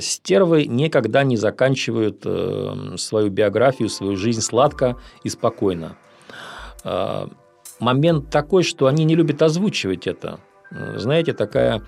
стервы 0.00 0.66
никогда 0.66 1.22
не 1.24 1.36
заканчивают 1.36 2.22
э, 2.24 2.94
свою 2.96 3.30
биографию, 3.30 3.88
свою 3.88 4.16
жизнь 4.16 4.40
сладко 4.40 4.96
и 5.22 5.28
спокойно. 5.28 5.96
Момент 7.80 8.30
такой, 8.30 8.62
что 8.62 8.86
они 8.86 9.04
не 9.04 9.16
любят 9.16 9.42
озвучивать 9.42 10.06
это. 10.06 10.38
Знаете, 10.70 11.32
такая 11.32 11.82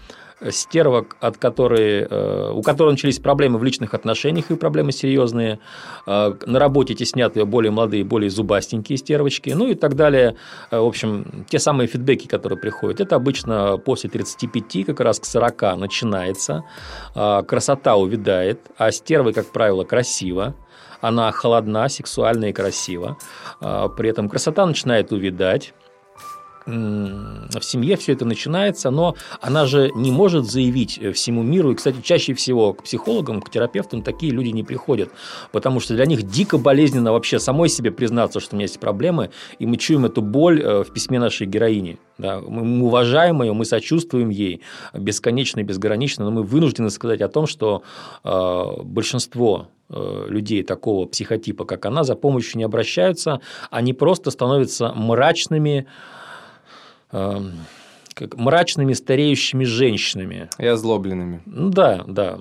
стерва, 0.50 1.06
от 1.20 1.38
которой, 1.38 2.06
э, 2.08 2.50
у 2.52 2.62
которой 2.62 2.90
начались 2.90 3.18
проблемы 3.18 3.58
в 3.58 3.64
личных 3.64 3.94
отношениях 3.94 4.50
и 4.50 4.56
проблемы 4.56 4.92
серьезные. 4.92 5.58
Э, 6.06 6.34
на 6.46 6.58
работе 6.58 6.94
теснят 6.94 7.36
ее 7.36 7.44
более 7.44 7.70
молодые, 7.70 8.04
более 8.04 8.30
зубастенькие 8.30 8.98
стервочки, 8.98 9.50
ну 9.50 9.68
и 9.68 9.74
так 9.74 9.94
далее. 9.94 10.36
Э, 10.70 10.80
в 10.80 10.86
общем, 10.86 11.46
те 11.48 11.58
самые 11.58 11.86
фидбэки, 11.86 12.26
которые 12.26 12.58
приходят, 12.58 13.00
это 13.00 13.16
обычно 13.16 13.78
после 13.78 14.10
35, 14.10 14.86
как 14.86 15.00
раз 15.00 15.20
к 15.20 15.24
40 15.24 15.76
начинается. 15.76 16.64
Красота 17.14 17.96
увядает, 17.96 18.60
а 18.76 18.90
стервы, 18.90 19.32
как 19.32 19.46
правило, 19.46 19.84
красиво 19.84 20.54
она 21.06 21.30
холодна, 21.32 21.88
сексуальна 21.88 22.46
и 22.46 22.52
красива. 22.52 23.16
При 23.60 24.08
этом 24.08 24.28
красота 24.28 24.66
начинает 24.66 25.12
увядать 25.12 25.74
в 26.66 27.60
семье 27.60 27.96
все 27.96 28.12
это 28.12 28.24
начинается, 28.24 28.90
но 28.90 29.16
она 29.40 29.66
же 29.66 29.90
не 29.94 30.10
может 30.10 30.46
заявить 30.46 30.98
э, 30.98 31.12
всему 31.12 31.42
миру. 31.42 31.72
И, 31.72 31.74
кстати, 31.74 31.98
чаще 32.02 32.34
всего 32.34 32.72
к 32.72 32.84
психологам, 32.84 33.42
к 33.42 33.50
терапевтам 33.50 34.02
такие 34.02 34.32
люди 34.32 34.48
не 34.48 34.62
приходят, 34.62 35.10
потому 35.52 35.80
что 35.80 35.94
для 35.94 36.06
них 36.06 36.22
дико 36.22 36.56
болезненно 36.58 37.12
вообще 37.12 37.38
самой 37.38 37.68
себе 37.68 37.90
признаться, 37.90 38.40
что 38.40 38.54
у 38.54 38.56
меня 38.56 38.64
есть 38.64 38.80
проблемы, 38.80 39.30
и 39.58 39.66
мы 39.66 39.76
чуем 39.76 40.06
эту 40.06 40.22
боль 40.22 40.62
э, 40.62 40.84
в 40.84 40.92
письме 40.92 41.18
нашей 41.18 41.46
героини. 41.46 41.98
Да, 42.16 42.40
мы 42.40 42.86
уважаем 42.86 43.42
ее, 43.42 43.52
мы 43.52 43.64
сочувствуем 43.64 44.30
ей 44.30 44.62
бесконечно 44.94 45.60
и 45.60 45.64
безгранично, 45.64 46.24
но 46.24 46.30
мы 46.30 46.42
вынуждены 46.44 46.90
сказать 46.90 47.20
о 47.20 47.28
том, 47.28 47.46
что 47.46 47.82
э, 48.22 48.64
большинство 48.84 49.68
э, 49.90 50.26
людей 50.28 50.62
такого 50.62 51.06
психотипа, 51.06 51.64
как 51.64 51.84
она, 51.86 52.04
за 52.04 52.14
помощью 52.14 52.58
не 52.58 52.64
обращаются, 52.64 53.40
они 53.70 53.92
просто 53.92 54.30
становятся 54.30 54.92
мрачными, 54.94 55.86
как 57.14 58.36
мрачными 58.36 58.92
стареющими 58.92 59.64
женщинами. 59.64 60.48
И 60.58 60.66
озлобленными. 60.66 61.42
Ну 61.46 61.70
да, 61.70 62.04
да. 62.06 62.38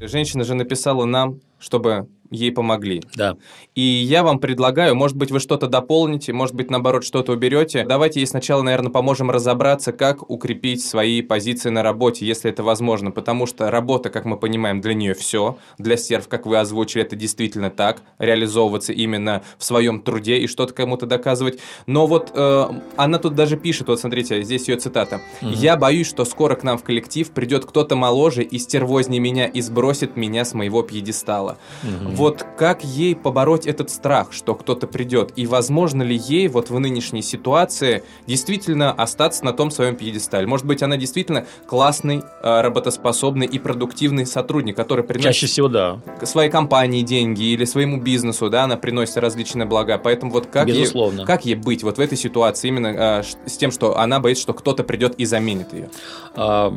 Женщина 0.00 0.42
же 0.42 0.54
написала 0.54 1.04
нам, 1.04 1.40
чтобы 1.60 2.08
ей 2.32 2.50
помогли. 2.50 3.02
Да. 3.14 3.36
И 3.74 3.82
я 3.82 4.22
вам 4.22 4.38
предлагаю, 4.38 4.94
может 4.94 5.16
быть, 5.16 5.30
вы 5.30 5.38
что-то 5.38 5.68
дополните, 5.68 6.32
может 6.32 6.54
быть, 6.54 6.70
наоборот, 6.70 7.04
что-то 7.04 7.32
уберете. 7.32 7.84
Давайте 7.86 8.20
ей 8.20 8.26
сначала, 8.26 8.62
наверное, 8.62 8.90
поможем 8.90 9.30
разобраться, 9.30 9.92
как 9.92 10.28
укрепить 10.30 10.84
свои 10.84 11.22
позиции 11.22 11.68
на 11.68 11.82
работе, 11.82 12.26
если 12.26 12.50
это 12.50 12.62
возможно, 12.62 13.10
потому 13.10 13.46
что 13.46 13.70
работа, 13.70 14.10
как 14.10 14.24
мы 14.24 14.36
понимаем, 14.36 14.80
для 14.80 14.94
нее 14.94 15.14
все. 15.14 15.58
Для 15.78 15.96
серв, 15.96 16.28
как 16.28 16.46
вы 16.46 16.58
озвучили, 16.58 17.04
это 17.04 17.16
действительно 17.16 17.70
так, 17.70 18.02
реализовываться 18.18 18.92
именно 18.92 19.42
в 19.58 19.64
своем 19.64 20.00
труде 20.00 20.38
и 20.38 20.46
что-то 20.46 20.72
кому-то 20.72 21.06
доказывать. 21.06 21.58
Но 21.86 22.06
вот 22.06 22.32
э, 22.34 22.68
она 22.96 23.18
тут 23.18 23.34
даже 23.34 23.56
пишет, 23.56 23.88
вот 23.88 24.00
смотрите, 24.00 24.42
здесь 24.42 24.68
ее 24.68 24.76
цитата. 24.76 25.20
Угу. 25.42 25.50
«Я 25.50 25.76
боюсь, 25.76 26.08
что 26.08 26.24
скоро 26.24 26.54
к 26.54 26.62
нам 26.62 26.78
в 26.78 26.82
коллектив 26.82 27.30
придет 27.30 27.66
кто-то 27.66 27.94
моложе 27.94 28.42
и 28.42 28.58
стервознее 28.58 29.20
меня 29.20 29.46
и 29.46 29.60
сбросит 29.60 30.16
меня 30.16 30.44
с 30.44 30.54
моего 30.54 30.82
пьедестала». 30.82 31.58
Угу 31.82 32.21
вот 32.22 32.46
как 32.56 32.84
ей 32.84 33.16
побороть 33.16 33.66
этот 33.66 33.90
страх, 33.90 34.32
что 34.32 34.54
кто-то 34.54 34.86
придет? 34.86 35.32
И 35.34 35.44
возможно 35.46 36.02
ли 36.02 36.16
ей 36.16 36.46
вот 36.46 36.70
в 36.70 36.78
нынешней 36.78 37.20
ситуации 37.20 38.04
действительно 38.28 38.92
остаться 38.92 39.44
на 39.44 39.52
том 39.52 39.72
своем 39.72 39.96
пьедестале? 39.96 40.46
Может 40.46 40.64
быть, 40.64 40.84
она 40.84 40.96
действительно 40.96 41.46
классный, 41.66 42.22
э, 42.42 42.60
работоспособный 42.60 43.46
и 43.46 43.58
продуктивный 43.58 44.24
сотрудник, 44.24 44.76
который 44.76 45.02
приносит... 45.02 45.32
Чаще 45.32 45.46
всего, 45.46 45.66
да. 45.66 45.98
Своей 46.22 46.48
компании 46.48 47.02
деньги 47.02 47.42
или 47.42 47.64
своему 47.64 48.00
бизнесу, 48.00 48.48
да, 48.48 48.64
она 48.64 48.76
приносит 48.76 49.16
различные 49.16 49.66
блага. 49.66 49.98
Поэтому 49.98 50.30
вот 50.30 50.46
как, 50.46 50.68
Безусловно. 50.68 51.20
Ей, 51.20 51.26
как 51.26 51.44
ей 51.44 51.56
быть 51.56 51.82
вот 51.82 51.98
в 51.98 52.00
этой 52.00 52.16
ситуации 52.16 52.68
именно 52.68 52.86
э, 52.86 53.22
с 53.46 53.56
тем, 53.56 53.72
что 53.72 53.98
она 53.98 54.20
боится, 54.20 54.42
что 54.42 54.54
кто-то 54.54 54.84
придет 54.84 55.16
и 55.16 55.24
заменит 55.24 55.72
ее? 55.72 55.90
А, 56.36 56.72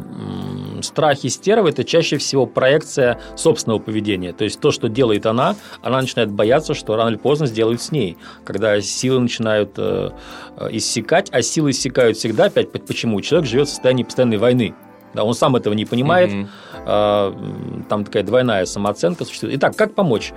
страхи 0.85 1.27
стервы– 1.27 1.69
это 1.71 1.83
чаще 1.83 2.17
всего 2.17 2.45
проекция 2.45 3.19
собственного 3.35 3.79
поведения. 3.79 4.33
То 4.33 4.43
есть 4.43 4.59
то, 4.59 4.71
что 4.71 4.89
делает 4.89 5.25
она 5.25 5.55
она, 5.81 6.01
начинает 6.01 6.31
бояться, 6.31 6.73
что 6.73 6.95
рано 6.95 7.09
или 7.09 7.17
поздно 7.17 7.47
сделают 7.47 7.81
с 7.81 7.91
ней. 7.91 8.17
Когда 8.43 8.79
силы 8.81 9.19
начинают 9.19 9.73
э, 9.77 10.11
э 10.57 10.69
иссякать, 10.71 11.29
а 11.31 11.41
силы 11.41 11.71
иссякают 11.71 12.17
всегда, 12.17 12.45
опять 12.45 12.71
почему? 12.71 13.21
Человек 13.21 13.49
живет 13.49 13.67
в 13.67 13.71
состоянии 13.71 14.03
постоянной 14.03 14.37
войны. 14.37 14.73
Да, 15.15 15.23
он 15.23 15.33
сам 15.33 15.55
этого 15.55 15.73
не 15.73 15.85
понимает. 15.85 16.31
Mm-hmm. 16.31 17.85
Там 17.89 18.05
такая 18.05 18.23
двойная 18.23 18.65
самооценка 18.65 19.25
существует. 19.25 19.55
Итак, 19.55 19.75
как 19.75 19.95
помочь? 19.95 20.33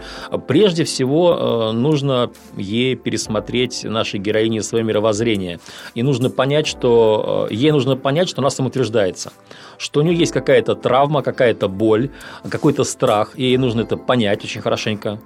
Прежде 0.46 0.84
всего, 0.84 1.70
э, 1.70 1.72
нужно 1.72 2.30
ей 2.56 2.94
пересмотреть 2.94 3.84
нашей 3.84 4.20
героине 4.20 4.62
свое 4.62 4.84
мировоззрение. 4.84 5.60
И 5.94 6.02
нужно 6.02 6.30
понять, 6.30 6.66
что 6.66 7.48
э, 7.50 7.54
ей 7.54 7.72
нужно 7.72 7.96
понять, 7.96 8.28
что 8.28 8.40
она 8.40 8.50
самоутверждается. 8.50 9.32
Что 9.76 10.00
у 10.00 10.02
нее 10.02 10.16
есть 10.16 10.32
какая-то 10.32 10.74
травма, 10.74 11.22
какая-то 11.22 11.68
боль, 11.68 12.10
какой-то 12.48 12.84
страх. 12.84 13.32
И 13.34 13.42
ей 13.42 13.58
нужно 13.58 13.82
это 13.82 13.96
понять 13.96 14.44
очень 14.44 14.60
хорошенько 14.60 15.18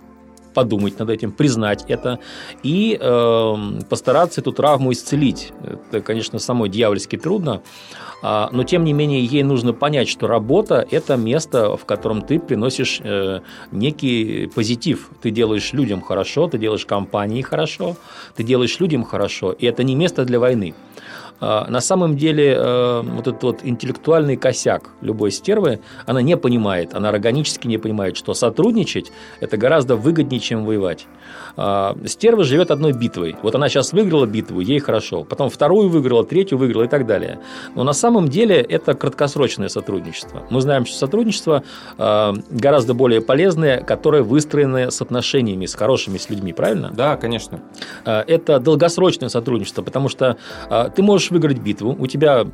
подумать 0.52 0.98
над 0.98 1.10
этим, 1.10 1.32
признать 1.32 1.84
это 1.88 2.18
и 2.62 2.98
э, 3.00 3.54
постараться 3.88 4.40
эту 4.40 4.52
травму 4.52 4.92
исцелить. 4.92 5.52
Это, 5.62 6.00
конечно, 6.00 6.38
самой 6.38 6.68
дьявольски 6.68 7.16
трудно, 7.16 7.62
э, 8.22 8.46
но 8.52 8.64
тем 8.64 8.84
не 8.84 8.92
менее 8.92 9.24
ей 9.24 9.42
нужно 9.42 9.72
понять, 9.72 10.08
что 10.08 10.26
работа– 10.26 10.86
это 10.90 11.16
место, 11.16 11.76
в 11.76 11.84
котором 11.84 12.22
ты 12.22 12.38
приносишь 12.38 13.00
э, 13.02 13.40
некий 13.70 14.50
позитив. 14.54 15.10
Ты 15.20 15.30
делаешь 15.30 15.72
людям 15.72 16.00
хорошо, 16.02 16.48
ты 16.48 16.58
делаешь 16.58 16.86
компании 16.86 17.42
хорошо, 17.42 17.96
ты 18.36 18.42
делаешь 18.42 18.78
людям 18.80 19.04
хорошо, 19.04 19.52
и 19.52 19.66
это 19.66 19.82
не 19.82 19.94
место 19.94 20.24
для 20.24 20.38
войны. 20.38 20.74
А, 21.42 21.66
на 21.68 21.81
самом 21.81 22.16
деле 22.16 22.55
э, 22.57 23.02
вот 23.02 23.26
этот 23.26 23.42
вот 23.42 23.61
интеллектуальный 23.64 24.37
косяк 24.37 24.90
любой 25.00 25.33
стервы, 25.33 25.81
она 26.07 26.22
не 26.22 26.37
понимает, 26.37 26.94
она 26.94 27.09
органически 27.09 27.66
не 27.66 27.78
понимает, 27.78 28.16
что 28.16 28.33
сотрудничать– 28.33 29.11
это 29.40 29.57
гораздо 29.57 29.96
выгоднее, 29.96 30.38
чем 30.38 30.64
воевать. 30.64 31.09
А, 31.57 31.96
стерва 32.07 32.44
живет 32.44 32.70
одной 32.70 32.92
битвой. 32.92 33.35
Вот 33.42 33.57
она 33.57 33.68
сейчас 33.68 33.92
выиграла 33.92 34.26
битву, 34.26 34.61
ей 34.61 34.78
хорошо. 34.78 35.24
Потом 35.24 35.50
вторую 35.50 35.88
выиграла, 35.88 36.24
третью 36.24 36.59
выиграла 36.59 36.85
и 36.85 36.88
так 36.88 37.07
далее. 37.07 37.40
Но 37.74 37.83
на 37.83 37.92
самом 37.92 38.28
деле 38.28 38.61
это 38.61 38.94
краткосрочное 38.94 39.68
сотрудничество. 39.68 40.44
Мы 40.48 40.61
знаем, 40.61 40.87
что 40.87 40.96
сотрудничество 40.96 41.64
а, 41.98 42.35
гораздо 42.50 42.94
более 42.94 43.20
полезное, 43.20 43.83
которое 43.83 44.22
выстроено 44.22 44.92
с 44.92 45.02
отношениями, 45.02 45.66
с 45.66 45.74
хорошими 45.74 46.18
с 46.18 46.31
людьми, 46.31 46.52
правильно? 46.52 46.92
Да, 46.92 47.16
конечно. 47.16 47.61
А, 48.05 48.22
это 48.28 48.61
долгосрочное 48.61 49.28
сотрудничество, 49.28 49.83
потому 49.83 50.09
что 50.09 50.37
ты 50.94 51.02
можешь 51.02 51.32
выиграть 51.33 51.59
битву, 51.59 51.97
у 51.99 52.07
тебя 52.07 52.47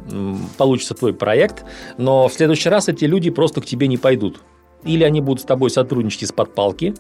получится 0.56 0.94
твой 0.94 1.12
проект, 1.12 1.64
но 1.98 2.28
в 2.28 2.32
следующий 2.32 2.68
раз 2.68 2.88
эти 2.88 3.04
люди 3.04 3.30
просто 3.30 3.60
к 3.60 3.66
тебе 3.66 3.86
не 3.88 3.98
пойдут. 3.98 4.40
Или 4.84 5.04
они 5.04 5.20
будут 5.20 5.42
с 5.42 5.44
тобой 5.44 5.70
сотрудничать 5.70 6.22
из-под 6.22 6.54
палки, 6.54 6.94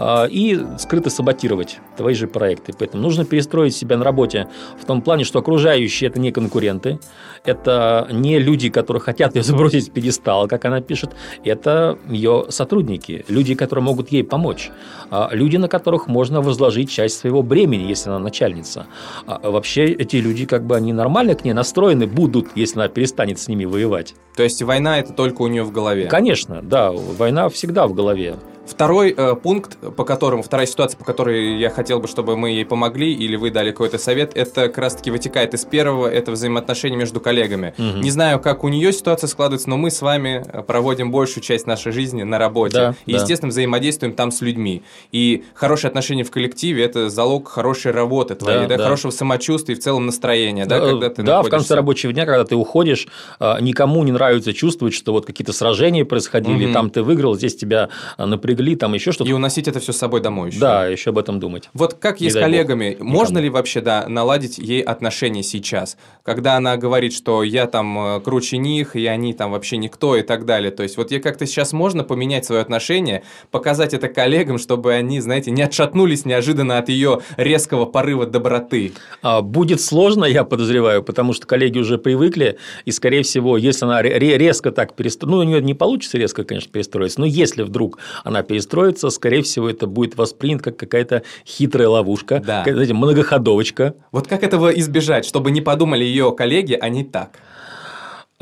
и 0.00 0.60
скрыто 0.78 1.10
саботировать 1.10 1.78
твои 1.96 2.14
же 2.14 2.26
проекты. 2.26 2.72
Поэтому 2.78 3.02
нужно 3.02 3.24
перестроить 3.24 3.74
себя 3.74 3.96
на 3.96 4.04
работе 4.04 4.48
в 4.80 4.84
том 4.84 5.02
плане, 5.02 5.24
что 5.24 5.38
окружающие– 5.38 6.08
это 6.10 6.20
не 6.20 6.32
конкуренты, 6.32 6.98
это 7.44 8.08
не 8.10 8.38
люди, 8.38 8.68
которые 8.68 9.00
хотят 9.00 9.34
ее 9.34 9.42
забросить 9.42 9.86
с 9.86 9.88
пьедестала, 9.88 10.46
как 10.46 10.64
она 10.64 10.80
пишет, 10.80 11.10
это 11.44 11.98
ее 12.08 12.46
сотрудники, 12.48 13.24
люди, 13.28 13.54
которые 13.54 13.84
могут 13.84 14.10
ей 14.12 14.24
помочь, 14.24 14.70
а, 15.10 15.28
люди, 15.32 15.56
на 15.56 15.68
которых 15.68 16.06
можно 16.06 16.40
возложить 16.40 16.90
часть 16.90 17.18
своего 17.18 17.42
бремени, 17.42 17.88
если 17.88 18.10
она 18.10 18.18
начальница. 18.18 18.86
А 19.26 19.50
вообще 19.50 19.86
эти 19.86 20.16
люди, 20.16 20.46
как 20.46 20.64
бы 20.64 20.76
они 20.76 20.92
нормально 20.92 21.34
к 21.34 21.44
ней 21.44 21.52
настроены 21.52 22.06
будут, 22.06 22.48
если 22.54 22.80
она 22.80 22.88
перестанет 22.88 23.38
с 23.38 23.48
ними 23.48 23.64
воевать. 23.64 24.14
То 24.36 24.42
есть 24.42 24.62
война– 24.62 24.98
это 25.00 25.12
только 25.12 25.42
у 25.42 25.48
нее 25.48 25.62
в 25.62 25.72
голове? 25.72 26.06
Конечно, 26.06 26.62
да, 26.62 26.90
война 26.92 27.48
всегда 27.48 27.86
в 27.86 27.94
голове. 27.94 28.36
Второй 28.64 29.12
э, 29.16 29.34
пункт, 29.34 29.76
по 29.96 30.04
которому, 30.04 30.42
вторая 30.42 30.66
ситуация, 30.66 30.96
по 30.96 31.04
которой 31.04 31.58
я 31.58 31.68
хотел 31.68 31.98
бы, 31.98 32.06
чтобы 32.06 32.36
мы 32.36 32.50
ей 32.50 32.64
помогли 32.64 33.12
или 33.12 33.34
вы 33.34 33.50
дали 33.50 33.72
какой-то 33.72 33.98
совет, 33.98 34.36
это 34.36 34.68
как 34.68 34.78
раз-таки 34.78 35.10
вытекает 35.10 35.52
из 35.54 35.64
первого, 35.64 36.06
это 36.06 36.30
взаимоотношения 36.30 36.96
между 36.96 37.20
коллегами. 37.20 37.74
Угу. 37.76 37.98
Не 37.98 38.10
знаю, 38.10 38.38
как 38.38 38.62
у 38.62 38.68
нее 38.68 38.92
ситуация 38.92 39.26
складывается, 39.26 39.68
но 39.68 39.76
мы 39.76 39.90
с 39.90 40.00
вами 40.00 40.44
э, 40.46 40.62
проводим 40.62 41.10
большую 41.10 41.42
часть 41.42 41.66
нашей 41.66 41.90
жизни 41.90 42.22
на 42.22 42.38
работе. 42.38 42.74
Да, 42.74 42.94
и, 43.04 43.12
да. 43.12 43.18
естественно, 43.18 43.50
взаимодействуем 43.50 44.14
там 44.14 44.30
с 44.30 44.40
людьми. 44.40 44.82
И 45.10 45.44
хорошие 45.54 45.88
отношения 45.88 46.22
в 46.22 46.30
коллективе– 46.30 46.84
это 46.84 47.10
залог 47.10 47.48
хорошей 47.48 47.90
работы 47.90 48.36
твоей, 48.36 48.62
да, 48.62 48.68
да, 48.68 48.76
да. 48.76 48.84
хорошего 48.84 49.10
самочувствия 49.10 49.74
и 49.74 49.78
в 49.78 49.82
целом 49.82 50.06
настроения, 50.06 50.66
да, 50.66 50.78
да 50.78 50.88
когда 50.88 51.10
ты 51.10 51.22
Да, 51.22 51.36
находишься... 51.38 51.48
в 51.48 51.50
конце 51.50 51.74
рабочего 51.74 52.12
дня, 52.12 52.26
когда 52.26 52.44
ты 52.44 52.54
уходишь, 52.54 53.08
а, 53.40 53.60
никому 53.60 54.04
не 54.04 54.12
нравится 54.12 54.52
чувствовать, 54.52 54.94
что 54.94 55.12
вот 55.12 55.26
какие-то 55.26 55.52
сражения 55.52 56.04
происходили, 56.04 56.66
угу. 56.66 56.72
там 56.72 56.90
ты 56.90 57.02
выиграл, 57.02 57.34
здесь 57.34 57.56
тебя 57.56 57.88
напрягли 58.16 58.51
напрягли, 58.52 58.76
там 58.76 58.94
еще 58.94 59.12
что-то. 59.12 59.30
И 59.30 59.32
уносить 59.32 59.68
это 59.68 59.80
все 59.80 59.92
с 59.92 59.96
собой 59.96 60.20
домой 60.20 60.50
еще. 60.50 60.60
Да, 60.60 60.86
еще 60.86 61.10
об 61.10 61.18
этом 61.18 61.40
думать. 61.40 61.68
Вот 61.74 61.94
как 61.94 62.20
есть 62.20 62.36
с 62.36 62.38
коллегами, 62.38 62.96
Бог. 62.98 63.08
можно 63.08 63.38
ли 63.38 63.48
вообще 63.48 63.80
да, 63.80 64.06
наладить 64.08 64.58
ей 64.58 64.82
отношения 64.82 65.42
сейчас? 65.42 65.96
Когда 66.22 66.56
она 66.56 66.76
говорит, 66.76 67.12
что 67.12 67.42
я 67.42 67.66
там 67.66 68.16
э, 68.16 68.20
круче 68.20 68.58
них, 68.58 68.96
и 68.96 69.06
они 69.06 69.32
там 69.32 69.52
вообще 69.52 69.76
никто 69.76 70.16
и 70.16 70.22
так 70.22 70.44
далее. 70.44 70.70
То 70.70 70.82
есть 70.82 70.96
вот 70.96 71.10
ей 71.10 71.20
как-то 71.20 71.46
сейчас 71.46 71.72
можно 71.72 72.04
поменять 72.04 72.44
свое 72.44 72.62
отношение, 72.62 73.22
показать 73.50 73.94
это 73.94 74.08
коллегам, 74.08 74.58
чтобы 74.58 74.92
они, 74.92 75.20
знаете, 75.20 75.50
не 75.50 75.62
отшатнулись 75.62 76.24
неожиданно 76.24 76.78
от 76.78 76.88
ее 76.88 77.20
резкого 77.36 77.86
порыва 77.86 78.26
доброты? 78.26 78.92
А, 79.22 79.42
будет 79.42 79.80
сложно, 79.80 80.24
я 80.24 80.44
подозреваю, 80.44 81.02
потому 81.02 81.32
что 81.32 81.46
коллеги 81.46 81.78
уже 81.78 81.98
привыкли, 81.98 82.58
и, 82.84 82.90
скорее 82.90 83.22
всего, 83.22 83.56
если 83.56 83.84
она 83.84 84.02
резко 84.02 84.70
так 84.70 84.94
перестроится, 84.94 85.36
ну, 85.36 85.38
у 85.38 85.42
нее 85.42 85.62
не 85.62 85.74
получится 85.74 86.18
резко, 86.18 86.44
конечно, 86.44 86.70
перестроиться, 86.70 87.20
но 87.20 87.26
если 87.26 87.62
вдруг 87.62 87.98
она 88.24 88.41
перестроится, 88.42 89.10
скорее 89.10 89.42
всего, 89.42 89.68
это 89.68 89.86
будет 89.86 90.16
воспринято 90.16 90.64
как 90.64 90.76
какая-то 90.76 91.22
хитрая 91.46 91.88
ловушка, 91.88 92.42
да. 92.44 92.64
знаете, 92.66 92.94
многоходовочка. 92.94 93.94
Вот 94.10 94.26
как 94.26 94.42
этого 94.42 94.68
избежать, 94.70 95.24
чтобы 95.24 95.50
не 95.50 95.60
подумали 95.60 96.04
ее 96.04 96.32
коллеги, 96.36 96.76
а 96.80 96.88
не 96.88 97.04
так? 97.04 97.38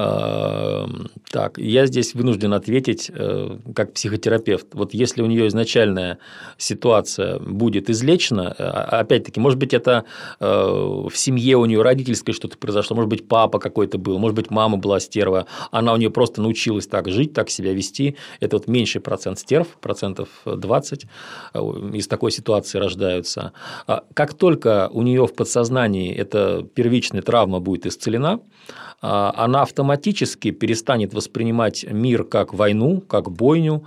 Эм, 0.00 1.10
так, 1.30 1.58
я 1.58 1.84
здесь 1.84 2.14
вынужден 2.14 2.54
ответить 2.54 3.10
э, 3.12 3.58
как 3.74 3.92
психотерапевт. 3.92 4.68
Вот 4.72 4.94
если 4.94 5.20
у 5.20 5.26
нее 5.26 5.46
изначальная 5.48 6.18
ситуация 6.56 7.38
будет 7.38 7.90
излечена, 7.90 8.54
э, 8.56 8.62
опять-таки, 8.64 9.40
может 9.40 9.58
быть, 9.58 9.74
это 9.74 10.06
э, 10.40 10.46
в 10.46 11.12
семье 11.14 11.58
у 11.58 11.66
нее 11.66 11.82
родительское 11.82 12.34
что-то 12.34 12.56
произошло, 12.56 12.96
может 12.96 13.10
быть, 13.10 13.28
папа 13.28 13.58
какой-то 13.58 13.98
был, 13.98 14.18
может 14.18 14.36
быть, 14.36 14.50
мама 14.50 14.78
была 14.78 15.00
стерва, 15.00 15.44
она 15.70 15.92
у 15.92 15.98
нее 15.98 16.10
просто 16.10 16.40
научилась 16.40 16.86
так 16.86 17.10
жить, 17.10 17.34
так 17.34 17.50
себя 17.50 17.74
вести. 17.74 18.16
Это 18.40 18.56
вот 18.56 18.68
меньший 18.68 19.02
процент 19.02 19.38
стерв, 19.38 19.68
процентов 19.82 20.28
20 20.46 21.06
из 21.92 22.08
такой 22.08 22.30
ситуации 22.30 22.78
рождаются. 22.78 23.52
А 23.86 24.04
как 24.14 24.32
только 24.32 24.88
у 24.92 25.02
нее 25.02 25.26
в 25.26 25.34
подсознании 25.34 26.14
эта 26.14 26.66
первичная 26.74 27.20
травма 27.20 27.60
будет 27.60 27.84
исцелена, 27.84 28.40
а, 29.02 29.32
она 29.36 29.62
автоматически 29.62 29.89
перестанет 30.50 31.14
воспринимать 31.14 31.84
мир 31.90 32.24
как 32.24 32.54
войну, 32.54 33.00
как 33.00 33.30
бойню, 33.30 33.84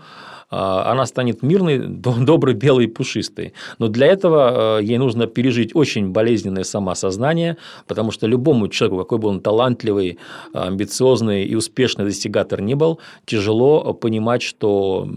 а, 0.55 0.91
она 0.91 1.05
станет 1.05 1.41
мирной, 1.41 1.79
доброй, 2.25 2.53
белой 2.53 2.85
и 2.85 2.87
пушистой. 2.87 3.53
Но 3.79 3.87
для 3.87 4.07
этого 4.07 4.79
э, 4.79 4.83
ей 4.83 4.99
нужно 4.99 5.25
пережить 5.25 5.75
очень 5.75 6.09
болезненное 6.09 6.63
самосознание, 6.63 7.57
потому 7.87 8.11
что 8.11 8.27
любому 8.27 8.67
человеку, 8.67 8.99
какой 8.99 9.17
бы 9.17 9.29
он 9.29 9.41
талантливый, 9.41 10.19
амбициозный 10.53 11.45
и 11.45 11.55
успешный 11.55 12.05
достигатор 12.05 12.61
ни 12.61 12.75
был, 12.75 12.99
тяжело 13.25 13.93
понимать, 13.93 14.43
что 14.43 15.09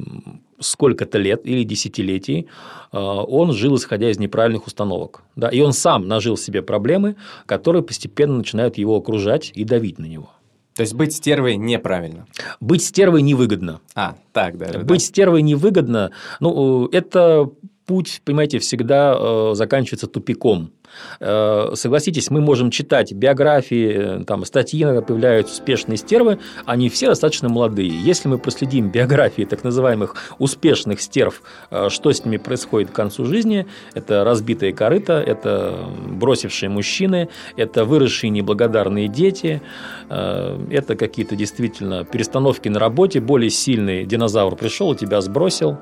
сколько-то 0.58 1.18
лет 1.18 1.42
или 1.44 1.64
десятилетий 1.64 2.46
э, 2.92 2.98
он 2.98 3.52
жил 3.52 3.76
исходя 3.76 4.10
из 4.10 4.18
неправильных 4.18 4.66
установок. 4.66 5.22
Да, 5.36 5.48
и 5.48 5.60
он 5.60 5.74
сам 5.74 6.08
нажил 6.08 6.38
себе 6.38 6.62
проблемы, 6.62 7.16
которые 7.44 7.82
постепенно 7.82 8.36
начинают 8.36 8.78
его 8.78 8.96
окружать 8.96 9.52
и 9.54 9.64
давить 9.64 9.98
на 9.98 10.06
него. 10.06 10.30
То 10.76 10.82
есть 10.82 10.92
быть 10.92 11.14
стервой 11.14 11.56
неправильно. 11.56 12.26
Быть 12.60 12.84
стервой 12.84 13.22
невыгодно. 13.22 13.80
А, 13.94 14.14
так, 14.32 14.58
да. 14.58 14.78
Быть 14.80 15.00
да. 15.00 15.06
стервой 15.06 15.40
невыгодно. 15.40 16.12
Ну, 16.38 16.86
это 16.92 17.50
путь, 17.86 18.20
понимаете, 18.24 18.58
всегда 18.58 19.16
э, 19.16 19.52
заканчивается 19.54 20.08
тупиком. 20.08 20.72
Э, 21.20 21.70
согласитесь, 21.74 22.30
мы 22.30 22.40
можем 22.40 22.70
читать 22.70 23.12
биографии, 23.12 24.24
там, 24.24 24.44
статьи 24.44 24.82
иногда 24.82 25.02
появляются 25.02 25.54
успешные 25.54 25.96
стервы, 25.96 26.38
они 26.64 26.88
все 26.88 27.06
достаточно 27.06 27.48
молодые. 27.48 27.88
Если 27.88 28.28
мы 28.28 28.38
проследим 28.38 28.90
биографии 28.90 29.44
так 29.44 29.64
называемых 29.64 30.16
успешных 30.38 31.00
стерв, 31.00 31.42
э, 31.70 31.88
что 31.88 32.12
с 32.12 32.24
ними 32.24 32.36
происходит 32.36 32.90
к 32.90 32.94
концу 32.94 33.24
жизни, 33.24 33.66
это 33.94 34.24
разбитые 34.24 34.72
корыта, 34.72 35.22
это 35.24 35.88
бросившие 36.08 36.68
мужчины, 36.68 37.28
это 37.56 37.84
выросшие 37.84 38.30
неблагодарные 38.30 39.08
дети, 39.08 39.62
это 40.08 40.96
какие-то 40.96 41.36
действительно 41.36 42.04
перестановки 42.04 42.68
на 42.68 42.78
работе, 42.78 43.20
более 43.20 43.50
сильный 43.50 44.04
динозавр 44.04 44.56
пришел 44.56 44.92
и 44.92 44.96
тебя 44.96 45.20
сбросил. 45.20 45.78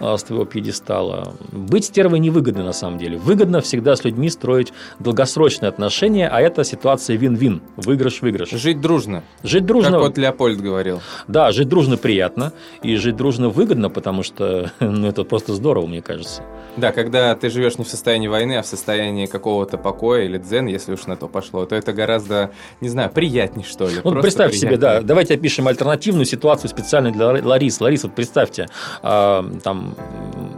А, 0.00 0.16
с 0.16 0.22
твоего 0.22 0.44
пьедестала. 0.44 1.34
Быть 1.50 1.86
стервой 1.86 2.20
невыгодно 2.20 2.64
на 2.64 2.72
самом 2.72 2.98
деле. 2.98 3.18
Выгодно 3.18 3.60
всегда 3.60 3.96
с 3.96 4.04
людьми 4.04 4.30
строить 4.30 4.72
долгосрочные 4.98 5.68
отношения, 5.68 6.28
а 6.28 6.40
это 6.40 6.62
ситуация 6.64 7.16
вин-вин, 7.16 7.62
выигрыш-выигрыш. 7.76 8.50
Жить 8.50 8.80
дружно. 8.80 9.24
Жить 9.42 9.66
дружно. 9.66 9.92
Как 9.92 10.00
вот 10.00 10.18
Леопольд 10.18 10.60
говорил. 10.60 11.00
Да, 11.26 11.50
жить 11.50 11.68
дружно 11.68 11.96
приятно, 11.96 12.52
и 12.82 12.94
жить 12.96 13.16
дружно 13.16 13.48
выгодно, 13.48 13.90
потому 13.90 14.22
что 14.22 14.70
ну, 14.80 15.08
это 15.08 15.24
просто 15.24 15.54
здорово, 15.54 15.86
мне 15.86 16.02
кажется. 16.02 16.42
Да, 16.76 16.92
когда 16.92 17.34
ты 17.34 17.50
живешь 17.50 17.78
не 17.78 17.84
в 17.84 17.88
состоянии 17.88 18.28
войны, 18.28 18.58
а 18.58 18.62
в 18.62 18.66
состоянии 18.66 19.26
какого-то 19.26 19.78
покоя 19.78 20.24
или 20.24 20.38
дзен, 20.38 20.66
если 20.66 20.92
уж 20.92 21.06
на 21.06 21.16
то 21.16 21.26
пошло, 21.26 21.64
то 21.66 21.74
это 21.74 21.92
гораздо, 21.92 22.52
не 22.80 22.88
знаю, 22.88 23.10
приятнее, 23.10 23.66
что 23.66 23.88
ли. 23.88 23.96
Вот 24.04 24.20
представь 24.22 24.54
себе, 24.54 24.76
да, 24.76 25.00
давайте 25.00 25.34
опишем 25.34 25.66
альтернативную 25.66 26.24
ситуацию 26.24 26.70
специально 26.70 27.10
для 27.10 27.26
Ларисы. 27.26 27.82
Лариса, 27.82 28.06
вот 28.06 28.14
представьте, 28.14 28.68
а, 29.02 29.44
там 29.64 29.87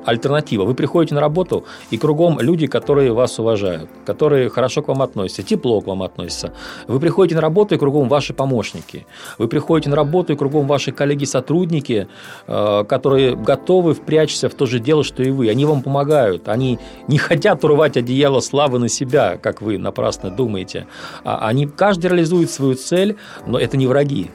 альтернатива. 0.05 0.65
Вы 0.65 0.75
приходите 0.75 1.15
на 1.15 1.21
работу, 1.21 1.65
и 1.91 1.99
кругом 1.99 2.41
люди, 2.41 2.67
которые 2.67 3.13
вас 3.13 3.39
уважают, 3.39 3.89
которые 4.05 4.49
хорошо 4.49 4.83
к 4.83 4.89
вам 4.89 5.03
относятся, 5.03 5.43
тепло 5.43 5.81
к 5.81 5.87
вам 5.87 6.03
относятся. 6.03 6.53
Вы 6.87 7.01
приходите 7.01 7.35
на 7.35 7.41
работу, 7.41 7.75
и 7.75 7.79
кругом 7.79 8.09
ваши 8.09 8.35
помощники. 8.35 9.07
Вы 9.39 9.49
приходите 9.49 9.91
на 9.91 9.97
работу, 9.97 10.33
и 10.33 10.37
кругом 10.37 10.67
ваши 10.67 10.93
коллеги-сотрудники, 10.93 12.09
э, 12.47 12.85
которые 12.89 13.37
готовы 13.37 13.95
впрячься 13.95 14.49
в 14.49 14.55
то 14.55 14.67
же 14.67 14.79
дело, 14.81 15.05
что 15.05 15.23
и 15.23 15.31
вы. 15.31 15.51
Они 15.51 15.65
вам 15.65 15.83
помогают. 15.83 16.49
Они 16.49 16.79
не 17.09 17.19
хотят 17.19 17.65
урвать 17.65 17.97
одеяло 17.97 18.41
славы 18.41 18.79
на 18.79 18.89
себя, 18.89 19.39
как 19.41 19.63
вы 19.63 19.79
напрасно 19.79 20.31
думаете. 20.31 20.87
А 21.25 21.47
они, 21.47 21.67
каждый 21.67 22.07
реализует 22.07 22.51
свою 22.51 22.75
цель, 22.75 23.17
но 23.47 23.59
это 23.59 23.77
не 23.77 23.87
враги. 23.87 24.31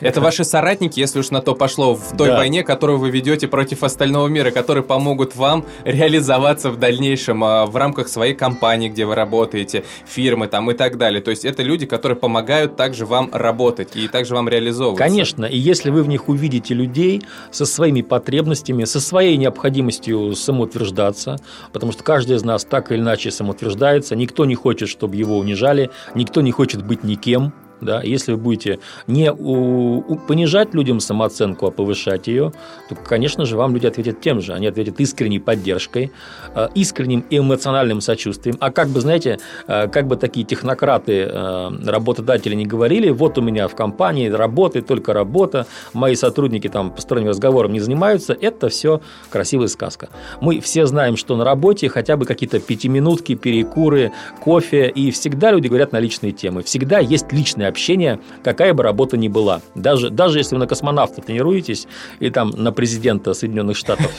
Это 0.00 0.20
ваши 0.20 0.44
соратники, 0.44 1.00
если 1.00 1.20
уж 1.20 1.30
на 1.30 1.40
то 1.40 1.54
пошло, 1.54 1.94
в 1.94 2.16
той 2.16 2.28
да. 2.28 2.36
войне, 2.36 2.62
которую 2.62 2.98
вы 2.98 3.10
ведете 3.10 3.48
против 3.48 3.82
остального 3.82 4.28
мира, 4.28 4.50
которые 4.50 4.84
помогут 4.84 5.36
вам 5.36 5.64
реализоваться 5.84 6.70
в 6.70 6.78
дальнейшем 6.78 7.42
а, 7.44 7.66
в 7.66 7.76
рамках 7.76 8.08
своей 8.08 8.34
компании, 8.34 8.88
где 8.88 9.06
вы 9.06 9.14
работаете, 9.14 9.84
фирмы 10.06 10.46
там 10.46 10.70
и 10.70 10.74
так 10.74 10.98
далее. 10.98 11.20
То 11.20 11.30
есть 11.30 11.44
это 11.44 11.62
люди, 11.62 11.86
которые 11.86 12.16
помогают 12.16 12.76
также 12.76 13.06
вам 13.06 13.30
работать 13.32 13.96
и 13.96 14.08
также 14.08 14.34
вам 14.34 14.48
реализовываться. 14.48 15.02
Конечно, 15.02 15.44
и 15.44 15.58
если 15.58 15.90
вы 15.90 16.02
в 16.02 16.08
них 16.08 16.28
увидите 16.28 16.74
людей 16.74 17.22
со 17.50 17.66
своими 17.66 18.02
потребностями, 18.02 18.84
со 18.84 19.00
своей 19.00 19.36
необходимостью 19.36 20.34
самоутверждаться, 20.34 21.36
потому 21.72 21.92
что 21.92 22.04
каждый 22.04 22.36
из 22.36 22.44
нас 22.44 22.64
так 22.64 22.92
или 22.92 23.00
иначе 23.00 23.30
самоутверждается, 23.30 24.16
никто 24.16 24.44
не 24.44 24.54
хочет, 24.54 24.88
чтобы 24.88 25.16
его 25.16 25.38
унижали, 25.38 25.90
никто 26.14 26.40
не 26.40 26.52
хочет 26.52 26.84
быть 26.84 27.04
никем, 27.04 27.52
да? 27.80 28.02
Если 28.02 28.32
вы 28.32 28.38
будете 28.38 28.78
не 29.06 29.32
у, 29.32 29.98
у, 29.98 30.16
понижать 30.16 30.74
людям 30.74 31.00
самооценку, 31.00 31.66
а 31.66 31.70
повышать 31.70 32.26
ее, 32.26 32.52
то, 32.88 32.94
конечно 32.94 33.44
же, 33.44 33.56
вам 33.56 33.74
люди 33.74 33.86
ответят 33.86 34.20
тем 34.20 34.40
же. 34.40 34.52
Они 34.52 34.66
ответят 34.66 35.00
искренней 35.00 35.38
поддержкой, 35.38 36.12
э, 36.54 36.68
искренним 36.74 37.24
эмоциональным 37.30 38.00
сочувствием. 38.00 38.56
А 38.60 38.70
как 38.70 38.88
бы, 38.88 39.00
знаете, 39.00 39.38
э, 39.66 39.88
как 39.88 40.06
бы 40.06 40.16
такие 40.16 40.44
технократы, 40.44 41.28
э, 41.30 41.70
работодатели 41.86 42.54
не 42.54 42.66
говорили, 42.66 43.10
вот 43.10 43.38
у 43.38 43.42
меня 43.42 43.68
в 43.68 43.74
компании 43.74 44.28
работает 44.28 44.86
только 44.86 45.12
работа, 45.12 45.66
мои 45.92 46.14
сотрудники 46.14 46.68
там 46.68 46.90
посторонним 46.90 47.28
разговором 47.28 47.72
не 47.72 47.80
занимаются, 47.80 48.36
это 48.38 48.68
все 48.68 49.00
красивая 49.30 49.68
сказка. 49.68 50.08
Мы 50.40 50.60
все 50.60 50.86
знаем, 50.86 51.16
что 51.16 51.36
на 51.36 51.44
работе 51.44 51.88
хотя 51.88 52.16
бы 52.16 52.26
какие-то 52.26 52.60
пятиминутки, 52.60 53.34
перекуры, 53.34 54.12
кофе, 54.40 54.88
и 54.88 55.10
всегда 55.10 55.52
люди 55.52 55.68
говорят 55.68 55.92
на 55.92 56.00
личные 56.00 56.32
темы. 56.32 56.62
Всегда 56.62 56.98
есть 56.98 57.32
личные 57.32 57.67
общение, 57.68 58.20
какая 58.42 58.74
бы 58.74 58.82
работа 58.82 59.16
ни 59.16 59.28
была. 59.28 59.60
Даже, 59.74 60.10
даже 60.10 60.38
если 60.38 60.54
вы 60.54 60.60
на 60.60 60.66
космонавта 60.66 61.20
тренируетесь 61.20 61.86
и 62.20 62.30
там 62.30 62.50
на 62.50 62.72
президента 62.72 63.34
Соединенных 63.34 63.76
Штатов, 63.76 64.12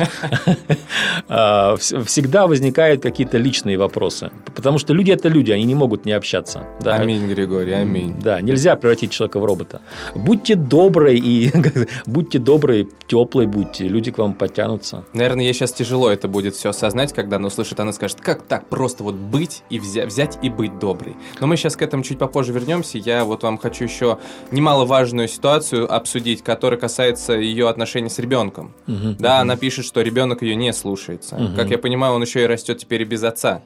а, 1.28 1.76
всегда 1.78 2.48
возникают 2.48 3.02
какие-то 3.02 3.38
личные 3.38 3.78
вопросы. 3.78 4.32
Потому 4.56 4.78
что 4.78 4.94
люди– 4.94 5.12
это 5.20 5.30
люди, 5.30 5.52
они 5.52 5.64
не 5.64 5.76
могут 5.76 6.06
не 6.06 6.12
общаться. 6.12 6.64
Аминь, 6.86 7.28
Григорий, 7.28 7.74
аминь. 7.74 8.16
Да, 8.22 8.42
нельзя 8.42 8.76
превратить 8.76 9.12
человека 9.12 9.40
в 9.40 9.46
робота. 9.46 9.82
Будьте 10.16 10.56
добры 10.56 11.16
и 11.16 11.52
будьте 12.06 12.40
добрые, 12.40 12.88
теплые 13.08 13.48
будьте, 13.48 13.88
люди 13.88 14.12
к 14.12 14.18
вам 14.18 14.34
потянутся. 14.34 15.04
Наверное, 15.14 15.46
ей 15.46 15.54
сейчас 15.54 15.72
тяжело 15.74 16.10
это 16.10 16.28
будет 16.28 16.56
все 16.56 16.70
осознать, 16.70 17.14
когда 17.14 17.38
она 17.38 17.48
услышит, 17.48 17.80
она 17.80 17.94
скажет, 17.94 18.22
как 18.22 18.44
так 18.44 18.68
просто 18.68 19.04
вот 19.04 19.16
быть 19.16 19.64
и 19.70 19.80
взять, 19.80 20.08
взять 20.08 20.40
и 20.42 20.50
быть 20.50 20.80
доброй. 20.80 21.16
Но 21.40 21.48
мы 21.48 21.58
сейчас 21.58 21.76
к 21.76 21.82
этому 21.82 22.04
чуть 22.04 22.18
попозже 22.18 22.54
вернемся. 22.54 22.98
Я 22.98 23.24
вот 23.24 23.39
вам 23.44 23.58
хочу 23.58 23.84
еще 23.84 24.20
немаловажную 24.52 25.28
ситуацию 25.28 25.94
обсудить, 25.94 26.44
которая 26.44 26.80
касается 26.80 27.34
ее 27.34 27.70
отношений 27.70 28.10
с 28.10 28.20
ребенком. 28.20 28.74
Угу, 28.88 29.16
да, 29.20 29.40
она 29.40 29.56
пишет, 29.56 29.86
что 29.86 30.02
ребенок 30.02 30.42
ее 30.42 30.56
не 30.56 30.74
слушается. 30.74 31.36
Угу. 31.36 31.56
Как 31.56 31.70
я 31.70 31.78
понимаю, 31.78 32.14
он 32.16 32.22
еще 32.22 32.44
и 32.44 32.46
растет 32.48 32.78
теперь 32.80 33.02
и 33.02 33.06
без 33.06 33.24
отца. 33.24 33.62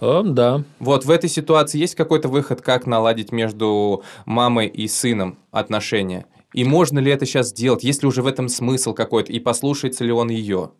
О, 0.00 0.22
да. 0.22 0.62
Вот 0.78 1.04
в 1.04 1.10
этой 1.10 1.30
ситуации 1.30 1.78
есть 1.78 1.94
какой-то 1.94 2.28
выход, 2.28 2.62
как 2.62 2.86
наладить 2.86 3.32
между 3.32 4.02
мамой 4.24 4.66
и 4.66 4.88
сыном 4.88 5.38
отношения? 5.50 6.26
И 6.54 6.64
можно 6.64 6.98
ли 6.98 7.12
это 7.12 7.26
сейчас 7.26 7.48
сделать? 7.48 7.84
Есть 7.84 8.02
ли 8.02 8.08
уже 8.08 8.22
в 8.22 8.26
этом 8.26 8.48
смысл 8.48 8.94
какой-то? 8.94 9.32
И 9.32 9.38
послушается 9.38 10.04
ли 10.04 10.12
он 10.12 10.30
ее? 10.30 10.70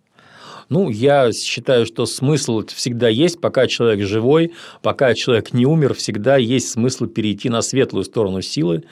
Ну, 0.68 0.90
я 0.90 1.32
считаю, 1.32 1.86
что 1.86 2.04
смысл 2.04 2.62
всегда 2.66 3.08
есть, 3.08 3.40
пока 3.40 3.66
человек 3.66 4.06
живой, 4.06 4.52
пока 4.82 5.14
человек 5.14 5.54
не 5.54 5.64
умер, 5.64 5.94
всегда 5.94 6.36
есть 6.36 6.68
смысл 6.68 7.06
перейти 7.06 7.48
на 7.48 7.62
светлую 7.62 8.04
сторону 8.04 8.42
силы, 8.42 8.84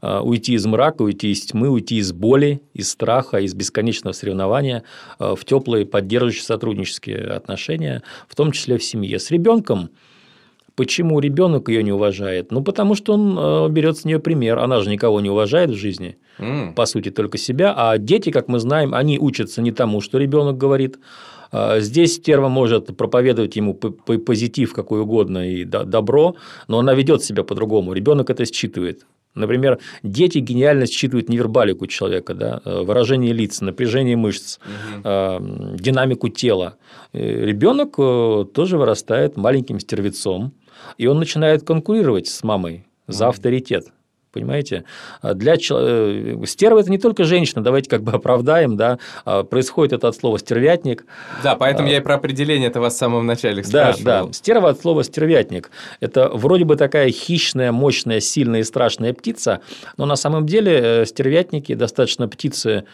а, 0.00 0.20
уйти 0.20 0.54
из 0.54 0.66
мрака, 0.66 1.02
уйти 1.02 1.30
из 1.30 1.42
тьмы, 1.42 1.68
уйти 1.68 1.98
из 1.98 2.12
боли, 2.12 2.60
из 2.74 2.90
страха, 2.90 3.38
из 3.38 3.54
бесконечного 3.54 4.12
соревнования 4.12 4.82
а, 5.20 5.36
в 5.36 5.44
теплые 5.44 5.86
поддерживающие 5.86 6.42
сотруднические 6.42 7.18
отношения, 7.18 8.02
в 8.28 8.34
том 8.34 8.50
числе 8.50 8.76
в 8.76 8.82
семье. 8.82 9.20
С 9.20 9.30
ребенком 9.30 9.90
Почему 10.82 11.20
ребенок 11.20 11.68
ее 11.68 11.84
не 11.84 11.92
уважает? 11.92 12.50
Ну, 12.50 12.60
потому 12.60 12.96
что 12.96 13.12
он 13.12 13.36
а, 13.38 13.68
берет 13.68 13.98
с 13.98 14.04
нее 14.04 14.18
пример. 14.18 14.58
Она 14.58 14.80
же 14.80 14.90
никого 14.90 15.20
не 15.20 15.30
уважает 15.30 15.70
в 15.70 15.76
жизни, 15.76 16.16
mm. 16.38 16.74
по 16.74 16.86
сути, 16.86 17.12
только 17.12 17.38
себя. 17.38 17.72
А 17.76 17.98
дети, 17.98 18.30
как 18.30 18.48
мы 18.48 18.58
знаем, 18.58 18.92
они 18.92 19.16
учатся 19.16 19.62
не 19.62 19.70
тому, 19.70 20.00
что 20.00 20.18
ребенок 20.18 20.58
говорит. 20.58 20.98
Здесь 21.78 22.14
стерва 22.14 22.48
может 22.48 22.96
проповедовать 22.96 23.54
ему 23.56 23.74
позитив 23.74 24.72
какой 24.72 25.02
угодно 25.02 25.48
и 25.48 25.64
добро, 25.64 26.34
но 26.66 26.78
она 26.78 26.94
ведет 26.94 27.22
себя 27.22 27.44
по-другому. 27.44 27.92
Ребенок 27.92 28.30
это 28.30 28.44
считывает. 28.44 29.06
Например, 29.34 29.78
дети 30.02 30.38
гениально 30.38 30.86
считывают 30.86 31.28
невербалику 31.28 31.86
человека, 31.86 32.34
да, 32.34 32.60
э, 32.64 32.82
выражение 32.82 33.32
лиц, 33.32 33.60
напряжение 33.60 34.16
мышц, 34.16 34.58
угу. 34.58 35.76
динамику 35.78 36.28
тела. 36.28 36.74
Э, 37.12 37.46
Ребенок 37.46 37.96
тоже 38.52 38.78
вырастает 38.78 39.36
маленьким 39.36 39.78
стервецом, 39.78 40.52
и 40.98 41.06
он 41.06 41.18
начинает 41.18 41.64
конкурировать 41.64 42.28
с 42.28 42.42
мамой 42.42 42.86
за 43.06 43.28
авторитет. 43.28 43.86
Понимаете? 44.32 44.84
А 45.20 45.34
для 45.34 45.54
э, 45.54 46.36
Стерва– 46.46 46.78
это 46.80 46.90
не 46.90 46.96
только 46.96 47.24
женщина, 47.24 47.62
давайте 47.62 47.90
как 47.90 48.02
бы 48.02 48.12
оправдаем, 48.12 48.78
да, 48.78 48.98
а 49.26 49.42
происходит 49.42 49.92
это 49.92 50.08
от 50.08 50.16
слова 50.16 50.38
«стервятник». 50.38 51.04
Да, 51.42 51.54
поэтому 51.54 51.88
а, 51.88 51.90
я 51.90 51.98
и 51.98 52.00
про 52.00 52.14
определение 52.14 52.70
этого 52.70 52.88
в 52.88 52.92
самом 52.92 53.26
начале 53.26 53.62
спрашивал. 53.62 54.04
Да, 54.04 54.24
да, 54.24 54.32
стерва 54.32 54.70
от 54.70 54.80
слова 54.80 55.04
«стервятник». 55.04 55.70
Это 56.00 56.30
вроде 56.30 56.64
бы 56.64 56.76
такая 56.76 57.10
хищная, 57.10 57.72
мощная, 57.72 58.20
сильная 58.20 58.60
и 58.60 58.64
страшная 58.64 59.12
птица, 59.12 59.60
но 59.98 60.06
на 60.06 60.16
самом 60.16 60.46
деле 60.46 60.80
э, 60.82 61.04
стервятники 61.04 61.74
достаточно 61.74 62.26
птицы 62.26 62.84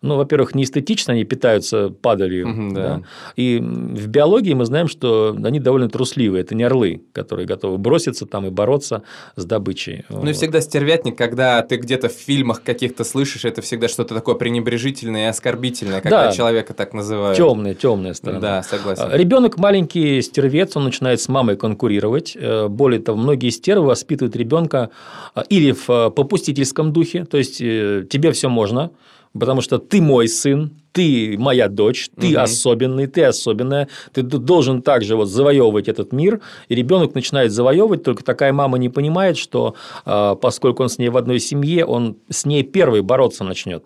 ну, 0.00 0.16
во-первых, 0.16 0.54
не 0.54 0.62
эстетично 0.62 1.12
они 1.12 1.24
питаются 1.24 1.90
падалью. 1.90 2.48
Угу, 2.48 2.74
да. 2.74 2.82
Да? 2.82 3.02
И 3.34 3.58
в 3.58 4.06
биологии 4.06 4.54
мы 4.54 4.64
знаем, 4.64 4.86
что 4.86 5.36
они 5.42 5.58
довольно 5.58 5.88
трусливые. 5.88 6.42
Это 6.42 6.54
не 6.54 6.62
орлы, 6.62 7.02
которые 7.12 7.46
готовы 7.46 7.78
броситься 7.78 8.24
там 8.24 8.46
и 8.46 8.50
бороться 8.50 9.02
с 9.34 9.44
добычей. 9.44 10.04
Ну 10.08 10.20
вот. 10.20 10.28
и 10.28 10.32
всегда 10.32 10.60
стервятник, 10.60 11.18
когда 11.18 11.62
ты 11.62 11.76
где-то 11.76 12.08
в 12.08 12.12
фильмах 12.12 12.62
каких-то 12.62 13.02
слышишь, 13.02 13.44
это 13.44 13.60
всегда 13.60 13.88
что-то 13.88 14.14
такое 14.14 14.36
пренебрежительное 14.36 15.26
и 15.26 15.28
оскорбительное, 15.30 16.00
когда 16.00 16.26
да. 16.26 16.32
человека 16.32 16.74
так 16.74 16.94
называют. 16.94 17.36
Темная, 17.36 17.74
темная 17.74 18.14
сторона. 18.14 18.40
Да, 18.40 18.62
согласен. 18.62 19.04
А, 19.10 19.16
ребенок 19.16 19.58
маленький 19.58 20.22
стервец, 20.22 20.76
он 20.76 20.84
начинает 20.84 21.20
с 21.20 21.28
мамой 21.28 21.56
конкурировать. 21.56 22.36
Э, 22.38 22.68
более 22.68 23.00
того, 23.00 23.18
многие 23.18 23.50
стервы 23.50 23.86
воспитывают 23.86 24.36
ребенка 24.36 24.90
а, 25.34 25.42
или 25.48 25.72
в 25.72 25.90
э, 25.90 26.10
попустительском 26.10 26.92
духе, 26.92 27.24
то 27.24 27.36
есть 27.36 27.60
э, 27.60 28.06
тебе 28.08 28.30
все 28.30 28.48
можно, 28.48 28.92
потому 29.32 29.60
что 29.60 29.78
ты 29.78 30.00
мой 30.00 30.28
сын, 30.28 30.70
ты 30.92 31.36
моя 31.38 31.68
дочь, 31.68 32.10
ты 32.18 32.32
угу. 32.32 32.40
особенный, 32.40 33.06
ты 33.06 33.24
особенная, 33.24 33.88
ты 34.12 34.22
должен 34.22 34.82
также 34.82 35.16
вот 35.16 35.28
завоевывать 35.28 35.88
этот 35.88 36.12
мир, 36.12 36.40
и 36.68 36.74
ребенок 36.74 37.14
начинает 37.14 37.52
завоевывать, 37.52 38.02
только 38.02 38.24
такая 38.24 38.52
мама 38.52 38.78
не 38.78 38.88
понимает, 38.88 39.36
что 39.36 39.74
а, 40.04 40.34
поскольку 40.34 40.82
он 40.82 40.88
с 40.88 40.98
ней 40.98 41.08
в 41.08 41.16
одной 41.16 41.40
семье, 41.40 41.84
он 41.84 42.16
с 42.30 42.44
ней 42.44 42.62
первый 42.62 43.02
бороться 43.02 43.44
начнет 43.44 43.84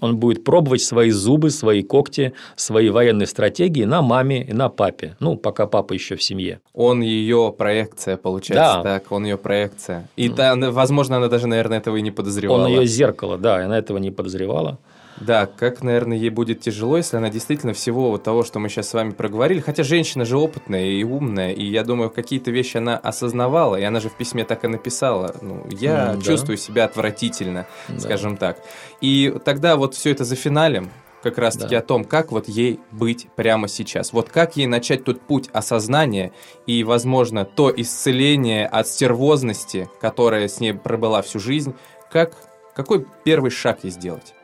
он 0.00 0.16
будет 0.16 0.44
пробовать 0.44 0.82
свои 0.82 1.10
зубы, 1.10 1.50
свои 1.50 1.82
когти, 1.82 2.32
свои 2.56 2.90
военные 2.90 3.26
стратегии 3.26 3.84
на 3.84 4.02
маме 4.02 4.42
и 4.44 4.52
на 4.52 4.68
папе. 4.68 5.16
Ну, 5.20 5.36
пока 5.36 5.66
папа 5.66 5.92
еще 5.92 6.16
в 6.16 6.22
семье. 6.22 6.60
Он 6.74 7.00
ее 7.00 7.54
проекция, 7.56 8.16
получается, 8.16 8.80
да. 8.82 8.82
так, 8.82 9.12
он 9.12 9.24
ее 9.24 9.36
проекция. 9.36 10.08
И, 10.16 10.28
mm. 10.28 10.34
та, 10.34 10.70
возможно, 10.70 11.16
она 11.16 11.28
даже, 11.28 11.46
наверное, 11.46 11.78
этого 11.78 11.96
и 11.96 12.02
не 12.02 12.10
подозревала. 12.10 12.64
Он 12.64 12.68
ее 12.68 12.86
зеркало, 12.86 13.38
да, 13.38 13.64
она 13.64 13.78
этого 13.78 13.98
не 13.98 14.10
подозревала. 14.10 14.78
Да, 15.20 15.46
как, 15.46 15.82
наверное, 15.82 16.16
ей 16.16 16.30
будет 16.30 16.60
тяжело, 16.60 16.96
если 16.96 17.18
она 17.18 17.28
действительно 17.28 17.74
всего 17.74 18.10
вот 18.10 18.22
того, 18.22 18.42
что 18.42 18.58
мы 18.58 18.68
сейчас 18.70 18.88
с 18.88 18.94
вами 18.94 19.10
проговорили, 19.10 19.60
хотя 19.60 19.82
женщина 19.82 20.24
же 20.24 20.38
опытная 20.38 20.86
и 20.86 21.04
умная, 21.04 21.52
и 21.52 21.64
я 21.64 21.84
думаю, 21.84 22.10
какие-то 22.10 22.50
вещи 22.50 22.78
она 22.78 22.96
осознавала, 22.96 23.76
и 23.76 23.82
она 23.82 24.00
же 24.00 24.08
в 24.08 24.16
письме 24.16 24.44
так 24.44 24.64
и 24.64 24.68
написала, 24.68 25.36
ну, 25.42 25.66
я 25.70 26.14
mm, 26.14 26.22
чувствую 26.22 26.56
да. 26.56 26.62
себя 26.62 26.84
отвратительно, 26.86 27.66
да. 27.88 27.98
скажем 27.98 28.38
так. 28.38 28.58
И 29.02 29.34
тогда 29.44 29.76
вот 29.76 29.94
все 29.94 30.10
это 30.10 30.24
за 30.24 30.36
финалем, 30.36 30.90
как 31.22 31.36
раз-таки 31.36 31.74
да. 31.74 31.78
о 31.80 31.82
том, 31.82 32.04
как 32.04 32.32
вот 32.32 32.48
ей 32.48 32.80
быть 32.90 33.28
прямо 33.36 33.68
сейчас. 33.68 34.14
Вот 34.14 34.30
как 34.30 34.56
ей 34.56 34.66
начать 34.66 35.04
тот 35.04 35.20
путь 35.20 35.50
осознания 35.52 36.32
и, 36.66 36.82
возможно, 36.82 37.44
то 37.44 37.70
исцеление 37.74 38.66
от 38.66 38.88
стервозности, 38.88 39.90
которая 40.00 40.48
с 40.48 40.60
ней 40.60 40.72
пробыла 40.72 41.20
всю 41.20 41.38
жизнь, 41.38 41.74
как, 42.10 42.34
какой 42.74 43.06
первый 43.24 43.50
шаг 43.50 43.80
ей 43.82 43.90
сделать? 43.90 44.34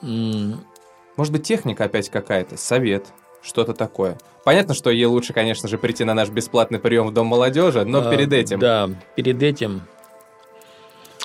Может 0.00 1.32
быть, 1.32 1.42
техника 1.42 1.84
опять 1.84 2.08
какая-то, 2.08 2.56
совет, 2.56 3.06
что-то 3.42 3.74
такое. 3.74 4.18
Понятно, 4.44 4.74
что 4.74 4.90
ей 4.90 5.06
лучше, 5.06 5.32
конечно 5.32 5.68
же, 5.68 5.78
прийти 5.78 6.04
на 6.04 6.14
наш 6.14 6.30
бесплатный 6.30 6.78
прием 6.78 7.08
в 7.08 7.12
Дом 7.12 7.26
молодежи, 7.26 7.84
но 7.84 8.06
а, 8.06 8.10
перед 8.10 8.32
этим... 8.32 8.58
Да, 8.58 8.88
перед 9.16 9.42
этим... 9.42 9.82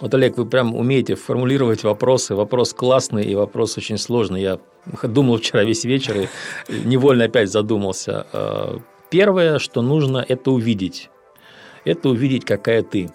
Вот, 0.01 0.13
Олег, 0.13 0.37
вы 0.37 0.45
прям 0.45 0.75
умеете 0.75 1.15
формулировать 1.15 1.83
вопросы. 1.83 2.35
Вопрос 2.35 2.73
классный 2.73 3.23
и 3.23 3.35
вопрос 3.35 3.77
очень 3.77 3.97
сложный. 3.97 4.41
Я 4.41 4.59
думал 5.03 5.37
вчера 5.37 5.63
весь 5.63 5.85
вечер 5.85 6.17
и 6.17 6.27
невольно 6.83 7.25
опять 7.25 7.51
задумался. 7.51 8.25
А, 8.33 8.79
первое, 9.09 9.59
что 9.59 9.81
нужно, 9.81 10.25
это 10.27 10.51
увидеть. 10.51 11.09
Это 11.85 12.09
увидеть, 12.09 12.45
какая 12.45 12.81
ты 12.81 13.11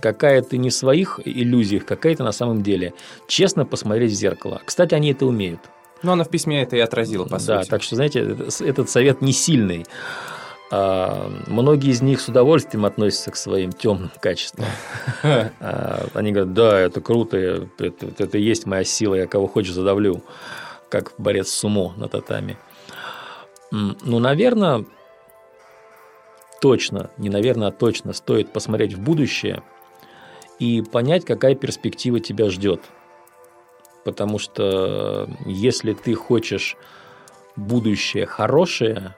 какая 0.00 0.42
ты 0.42 0.58
не 0.58 0.70
в 0.70 0.74
своих 0.74 1.20
иллюзиях, 1.24 1.84
какая 1.84 2.14
ты 2.14 2.22
на 2.22 2.32
самом 2.32 2.62
деле. 2.62 2.94
Честно 3.26 3.64
посмотреть 3.64 4.12
в 4.12 4.14
зеркало. 4.14 4.60
Кстати, 4.64 4.94
они 4.94 5.12
это 5.12 5.26
умеют. 5.26 5.60
Ну, 6.02 6.12
она 6.12 6.24
в 6.24 6.30
письме 6.30 6.62
это 6.62 6.76
и 6.76 6.80
отразила, 6.80 7.24
по 7.24 7.38
да, 7.38 7.60
сути. 7.60 7.70
Так 7.70 7.82
что, 7.82 7.96
знаете, 7.96 8.36
этот 8.60 8.88
совет 8.88 9.20
не 9.20 9.32
сильный. 9.32 9.84
А, 10.70 11.30
многие 11.46 11.90
из 11.90 12.02
них 12.02 12.20
с 12.20 12.28
удовольствием 12.28 12.84
относятся 12.84 13.30
к 13.30 13.36
своим 13.36 13.72
темным 13.72 14.10
качествам. 14.20 14.66
А, 15.60 16.06
они 16.14 16.30
говорят, 16.30 16.54
да, 16.54 16.78
это 16.78 17.00
круто, 17.00 17.36
это, 17.36 18.06
это 18.18 18.38
и 18.38 18.42
есть 18.42 18.66
моя 18.66 18.84
сила, 18.84 19.14
я 19.16 19.26
кого 19.26 19.48
хочешь 19.48 19.72
задавлю, 19.72 20.22
как 20.88 21.12
борец 21.18 21.48
сумо 21.48 21.94
на 21.96 22.08
татами. 22.08 22.56
Ну, 23.70 24.18
наверное, 24.18 24.84
точно, 26.60 27.10
не 27.18 27.28
наверное, 27.30 27.68
а 27.68 27.72
точно 27.72 28.12
стоит 28.12 28.52
посмотреть 28.52 28.94
в 28.94 29.00
будущее– 29.00 29.62
и 30.58 30.82
понять, 30.82 31.24
какая 31.24 31.54
перспектива 31.54 32.20
тебя 32.20 32.50
ждет. 32.50 32.82
Потому 34.04 34.38
что 34.38 35.28
если 35.46 35.92
ты 35.92 36.14
хочешь 36.14 36.76
будущее 37.56 38.26
хорошее, 38.26 39.14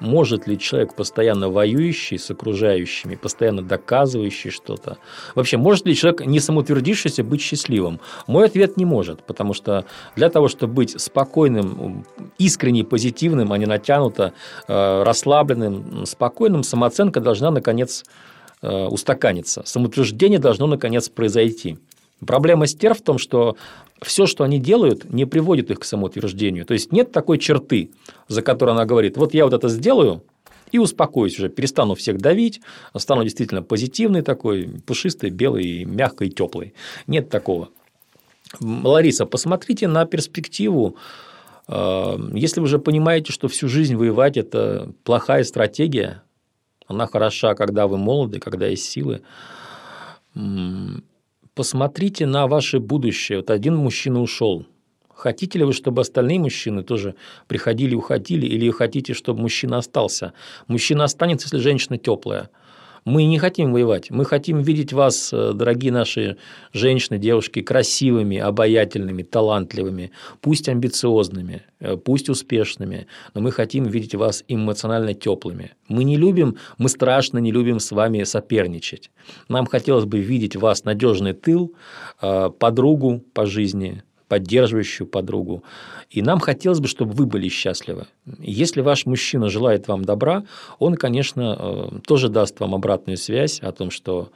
может 0.00 0.46
ли 0.46 0.58
человек, 0.58 0.94
постоянно 0.94 1.48
воюющий 1.48 2.18
с 2.18 2.30
окружающими, 2.30 3.16
постоянно 3.16 3.62
доказывающий 3.62 4.50
что-то, 4.50 4.98
вообще 5.34 5.56
может 5.56 5.86
ли 5.86 5.94
человек, 5.94 6.24
не 6.24 6.40
самоутвердившийся, 6.40 7.24
быть 7.24 7.40
счастливым? 7.40 8.00
Мой 8.26 8.46
ответ 8.46 8.76
не 8.76 8.84
может, 8.84 9.22
потому 9.24 9.54
что 9.54 9.86
для 10.14 10.28
того, 10.28 10.48
чтобы 10.48 10.74
быть 10.74 11.00
спокойным, 11.00 12.04
искренне 12.38 12.84
позитивным, 12.84 13.52
а 13.52 13.58
не 13.58 13.66
натянуто, 13.66 14.34
э, 14.68 15.02
расслабленным, 15.02 16.06
спокойным, 16.06 16.62
самооценка 16.62 17.20
должна, 17.20 17.50
наконец, 17.50 18.04
э, 18.04 18.27
устаканиться, 18.62 19.62
самоутверждение 19.64 20.38
должно 20.38 20.66
наконец 20.66 21.08
произойти. 21.08 21.78
Проблема 22.26 22.66
стерв 22.66 22.98
в 22.98 23.02
том, 23.02 23.18
что 23.18 23.56
все, 24.02 24.26
что 24.26 24.44
они 24.44 24.58
делают, 24.58 25.12
не 25.12 25.24
приводит 25.24 25.70
их 25.70 25.80
к 25.80 25.84
самоутверждению. 25.84 26.64
То 26.64 26.74
есть 26.74 26.92
нет 26.92 27.12
такой 27.12 27.38
черты, 27.38 27.90
за 28.26 28.42
которой 28.42 28.70
она 28.70 28.84
говорит, 28.84 29.16
вот 29.16 29.34
я 29.34 29.44
вот 29.44 29.54
это 29.54 29.68
сделаю, 29.68 30.22
и 30.70 30.78
успокоюсь 30.78 31.38
уже, 31.38 31.48
перестану 31.48 31.94
всех 31.94 32.18
давить, 32.18 32.60
стану 32.96 33.24
действительно 33.24 33.62
позитивный 33.62 34.22
такой, 34.22 34.68
пушистый, 34.86 35.30
белый, 35.30 35.84
мягкий, 35.84 36.30
теплый. 36.30 36.74
Нет 37.06 37.30
такого. 37.30 37.70
Лариса, 38.60 39.26
посмотрите 39.26 39.88
на 39.88 40.04
перспективу. 40.04 40.96
Э, 41.68 42.18
если 42.34 42.60
вы 42.60 42.64
уже 42.64 42.78
понимаете, 42.78 43.32
что 43.32 43.48
всю 43.48 43.68
жизнь 43.68 43.96
воевать– 43.96 44.36
это 44.36 44.92
плохая 45.04 45.44
стратегия, 45.44 46.22
она 46.88 47.06
хороша, 47.06 47.54
когда 47.54 47.86
вы 47.86 47.98
молоды, 47.98 48.40
когда 48.40 48.66
есть 48.66 48.84
силы, 48.84 49.20
посмотрите 51.54 52.26
на 52.26 52.46
ваше 52.46 52.80
будущее. 52.80 53.38
Вот 53.38 53.50
один 53.50 53.76
мужчина 53.76 54.20
ушел. 54.20 54.66
Хотите 55.14 55.58
ли 55.58 55.64
вы, 55.64 55.72
чтобы 55.72 56.00
остальные 56.02 56.38
мужчины 56.38 56.82
тоже 56.82 57.14
приходили 57.46 57.92
и 57.92 57.96
уходили, 57.96 58.46
или 58.46 58.70
хотите, 58.70 59.14
чтобы 59.14 59.40
мужчина 59.42 59.78
остался? 59.78 60.32
Мужчина 60.68 61.04
останется, 61.04 61.46
если 61.46 61.58
женщина 61.58 61.98
теплая. 61.98 62.50
Мы 63.08 63.24
не 63.24 63.38
хотим 63.38 63.72
воевать. 63.72 64.10
Мы 64.10 64.26
хотим 64.26 64.60
видеть 64.60 64.92
вас, 64.92 65.32
э, 65.32 65.52
дорогие 65.54 65.90
наши 65.92 66.36
женщины, 66.74 67.18
девушки, 67.18 67.62
красивыми, 67.62 68.36
обаятельными, 68.36 69.22
талантливыми, 69.22 70.10
пусть 70.42 70.68
амбициозными, 70.68 71.62
э, 71.80 71.96
пусть 71.96 72.28
успешными, 72.28 73.06
но 73.32 73.40
мы 73.40 73.50
хотим 73.50 73.84
видеть 73.84 74.14
вас 74.14 74.44
эмоционально 74.46 75.14
теплыми. 75.14 75.70
Мы 75.88 76.04
не 76.04 76.18
любим, 76.18 76.58
мы 76.76 76.90
страшно 76.90 77.38
не 77.38 77.50
любим 77.50 77.80
с 77.80 77.92
вами 77.92 78.24
соперничать. 78.24 79.10
Нам 79.48 79.64
хотелось 79.64 80.04
бы 80.04 80.18
видеть 80.18 80.56
вас 80.56 80.84
надежный 80.84 81.32
тыл, 81.32 81.74
э, 82.20 82.50
подругу 82.58 83.24
по 83.32 83.46
жизни, 83.46 84.02
поддерживающую 84.28 85.06
подругу. 85.06 85.64
И 86.10 86.22
нам 86.22 86.38
хотелось 86.40 86.80
бы, 86.80 86.88
чтобы 86.88 87.12
вы 87.12 87.26
были 87.26 87.48
счастливы. 87.48 88.06
Если 88.38 88.80
ваш 88.80 89.06
мужчина 89.06 89.48
желает 89.48 89.88
вам 89.88 90.04
добра, 90.04 90.44
он, 90.78 90.94
конечно, 90.94 91.56
э, 91.58 91.98
тоже 92.06 92.28
даст 92.28 92.60
вам 92.60 92.74
обратную 92.74 93.16
связь 93.16 93.60
о 93.60 93.72
том, 93.72 93.90
что 93.90 94.30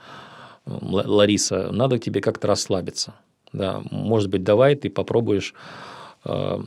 Лариса, 0.66 1.70
надо 1.72 1.98
тебе 1.98 2.20
как-то 2.20 2.48
расслабиться. 2.48 3.14
Да, 3.52 3.82
может 3.90 4.30
быть, 4.30 4.44
давай 4.44 4.76
ты 4.76 4.88
попробуешь 4.88 5.54
э, 6.24 6.58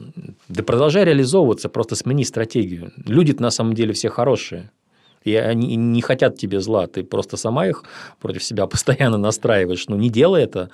да 0.49 0.63
продолжай 0.63 1.05
реализовываться, 1.05 1.69
просто 1.69 1.95
смени 1.95 2.23
стратегию. 2.23 2.91
люди 3.05 3.35
на 3.39 3.51
самом 3.51 3.73
деле 3.73 3.93
все 3.93 4.09
хорошие. 4.09 4.71
И 5.23 5.33
они 5.33 5.75
не 5.75 6.01
хотят 6.01 6.37
тебе 6.37 6.59
зла, 6.59 6.85
ты 6.85 7.03
просто 7.03 7.35
сама 7.35 7.65
их 7.67 7.83
против 8.19 8.43
себя 8.43 8.67
постоянно 8.67 9.17
настраиваешь. 9.17 9.87
Ну, 9.87 9.95
не 9.95 10.09
делай 10.09 10.43
это. 10.43 10.69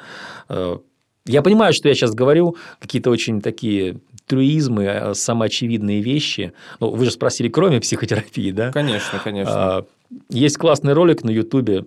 Я 1.26 1.41
понимаю, 1.41 1.74
что 1.74 1.88
я 1.88 1.95
сейчас 1.95 2.13
говорю 2.13 2.55
какие-то 2.80 3.11
очень 3.11 3.41
такие 3.41 3.99
трюизмы, 4.26 4.84
э, 4.86 5.13
самоочевидные 5.13 6.01
вещи. 6.01 6.53
Ну, 6.80 6.89
вы 6.91 7.05
же 7.05 7.11
спросили, 7.11 7.49
кроме 7.49 7.80
психотерапии, 7.80 8.51
да? 8.51 8.72
Конечно, 8.72 9.19
конечно. 9.24 9.53
А, 9.53 9.86
есть 10.30 10.57
классный 10.57 10.93
ролик 10.93 11.24
на 11.24 11.30
Ютубе, 11.30 11.86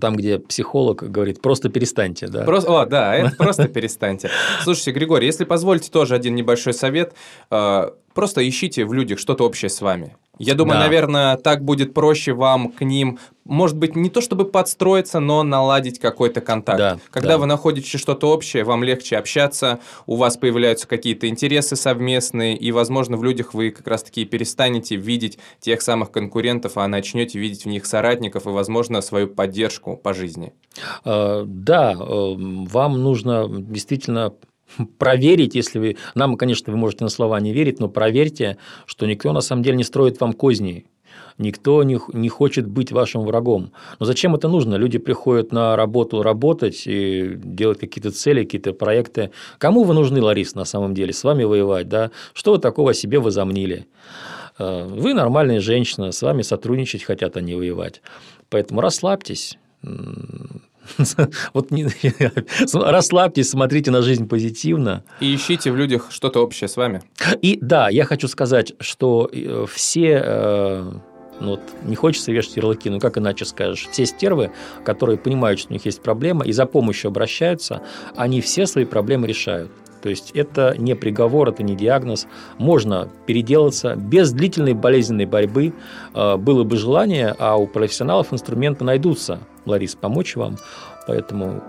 там, 0.00 0.16
где 0.16 0.38
психолог 0.38 1.02
говорит, 1.02 1.42
просто 1.42 1.68
перестаньте, 1.68 2.28
да. 2.28 2.44
Просто, 2.44 2.82
о, 2.82 2.86
да, 2.86 3.14
это 3.14 3.36
просто 3.36 3.68
перестаньте. 3.68 4.30
Слушайте, 4.62 4.92
Григорий, 4.92 5.26
если 5.26 5.44
позволите 5.44 5.90
тоже 5.90 6.14
один 6.14 6.34
небольшой 6.34 6.72
совет, 6.72 7.14
э, 7.50 7.90
просто 8.14 8.46
ищите 8.48 8.84
в 8.84 8.92
людях 8.92 9.18
что-то 9.18 9.44
общее 9.44 9.68
с 9.68 9.80
вами. 9.80 10.16
Я 10.38 10.54
думаю, 10.54 10.78
да. 10.78 10.86
наверное, 10.86 11.36
так 11.36 11.62
будет 11.62 11.92
проще 11.92 12.32
вам 12.32 12.72
к 12.72 12.80
ним, 12.82 13.18
может 13.44 13.76
быть, 13.76 13.94
не 13.94 14.08
то 14.08 14.20
чтобы 14.20 14.46
подстроиться, 14.46 15.20
но 15.20 15.42
наладить 15.42 15.98
какой-то 15.98 16.40
контакт. 16.40 16.78
Да, 16.78 16.98
Когда 17.10 17.30
да. 17.30 17.38
вы 17.38 17.46
находите 17.46 17.98
что-то 17.98 18.32
общее, 18.32 18.64
вам 18.64 18.82
легче 18.82 19.18
общаться, 19.18 19.78
у 20.06 20.16
вас 20.16 20.36
появляются 20.36 20.88
какие-то 20.88 21.28
интересы 21.28 21.76
совместные, 21.76 22.56
и, 22.56 22.72
возможно, 22.72 23.16
в 23.16 23.24
людях 23.24 23.52
вы 23.52 23.70
как 23.70 23.86
раз-таки 23.86 24.24
перестанете 24.24 24.96
видеть 24.96 25.38
тех 25.60 25.82
самых 25.82 26.10
конкурентов, 26.10 26.72
а 26.76 26.88
начнете 26.88 27.38
видеть 27.38 27.64
в 27.64 27.68
них 27.68 27.84
соратников 27.84 28.46
и, 28.46 28.50
возможно, 28.50 29.02
свою 29.02 29.28
поддержку 29.28 29.96
по 29.96 30.14
жизни. 30.14 30.54
А, 31.04 31.44
да, 31.46 31.92
э, 31.92 31.96
вам 31.98 33.02
нужно 33.02 33.46
действительно 33.48 34.32
проверить, 34.98 35.54
если 35.54 35.78
вы... 35.78 35.96
Нам, 36.14 36.36
конечно, 36.36 36.72
вы 36.72 36.78
можете 36.78 37.04
на 37.04 37.10
слова 37.10 37.40
не 37.40 37.52
верить, 37.52 37.80
но 37.80 37.88
проверьте, 37.88 38.56
что 38.86 39.06
никто 39.06 39.32
на 39.32 39.40
самом 39.40 39.62
деле 39.62 39.76
не 39.76 39.84
строит 39.84 40.20
вам 40.20 40.32
козни. 40.32 40.86
Никто 41.38 41.82
не, 41.82 41.98
не 42.12 42.28
хочет 42.28 42.66
быть 42.66 42.92
вашим 42.92 43.22
врагом. 43.22 43.72
Но 43.98 44.06
зачем 44.06 44.34
это 44.34 44.48
нужно? 44.48 44.74
Люди 44.76 44.98
приходят 44.98 45.52
на 45.52 45.76
работу 45.76 46.22
работать 46.22 46.82
и 46.86 47.32
делать 47.36 47.78
какие-то 47.78 48.10
цели, 48.10 48.44
какие-то 48.44 48.72
проекты. 48.72 49.30
Кому 49.58 49.84
вы 49.84 49.94
нужны, 49.94 50.20
Ларис, 50.22 50.54
на 50.54 50.64
самом 50.64 50.94
деле? 50.94 51.12
С 51.12 51.24
вами 51.24 51.44
воевать, 51.44 51.88
да? 51.88 52.10
Что 52.34 52.52
вы 52.52 52.58
такого 52.58 52.94
себе 52.94 53.18
возомнили? 53.18 53.86
Э, 54.58 54.84
вы 54.84 55.14
нормальная 55.14 55.60
женщина, 55.60 56.12
с 56.12 56.22
вами 56.22 56.42
сотрудничать 56.42 57.04
хотят, 57.04 57.36
а 57.36 57.40
не 57.40 57.54
воевать. 57.54 58.02
Поэтому 58.50 58.80
расслабьтесь, 58.80 59.58
вот 61.54 61.70
не, 61.70 61.86
расслабьтесь, 62.74 63.50
смотрите 63.50 63.90
на 63.90 64.02
жизнь 64.02 64.28
позитивно. 64.28 65.04
И 65.20 65.34
ищите 65.34 65.70
в 65.70 65.76
людях 65.76 66.08
что-то 66.10 66.40
общее 66.40 66.68
с 66.68 66.76
вами. 66.76 67.02
И 67.40 67.58
да, 67.60 67.88
я 67.88 68.04
хочу 68.04 68.28
сказать, 68.28 68.74
что 68.80 69.28
э, 69.32 69.66
все 69.68 70.22
э, 70.24 70.92
ну, 71.40 71.50
вот 71.50 71.60
не 71.84 71.96
хочется 71.96 72.32
вешать 72.32 72.56
ярлыки, 72.56 72.88
ну 72.88 73.00
как 73.00 73.18
иначе 73.18 73.44
скажешь. 73.44 73.88
Все 73.90 74.06
стервы, 74.06 74.52
которые 74.84 75.18
понимают, 75.18 75.60
что 75.60 75.70
у 75.70 75.72
них 75.72 75.84
есть 75.84 76.02
проблема 76.02 76.44
и 76.44 76.52
за 76.52 76.66
помощью 76.66 77.08
обращаются, 77.08 77.82
они 78.16 78.40
все 78.40 78.66
свои 78.66 78.84
проблемы 78.84 79.26
решают. 79.26 79.70
То 80.02 80.08
есть 80.08 80.32
это 80.32 80.74
не 80.76 80.96
приговор, 80.96 81.48
это 81.48 81.62
не 81.62 81.76
диагноз. 81.76 82.26
Можно 82.58 83.08
переделаться 83.26 83.94
без 83.94 84.32
длительной 84.32 84.74
болезненной 84.74 85.26
борьбы. 85.26 85.72
Э, 86.14 86.36
было 86.36 86.64
бы 86.64 86.76
желание, 86.76 87.34
а 87.38 87.56
у 87.56 87.66
профессионалов 87.66 88.32
инструменты 88.32 88.84
найдутся. 88.84 89.40
Ларис, 89.64 89.94
помочь 89.94 90.36
вам. 90.36 90.58
Поэтому 91.06 91.62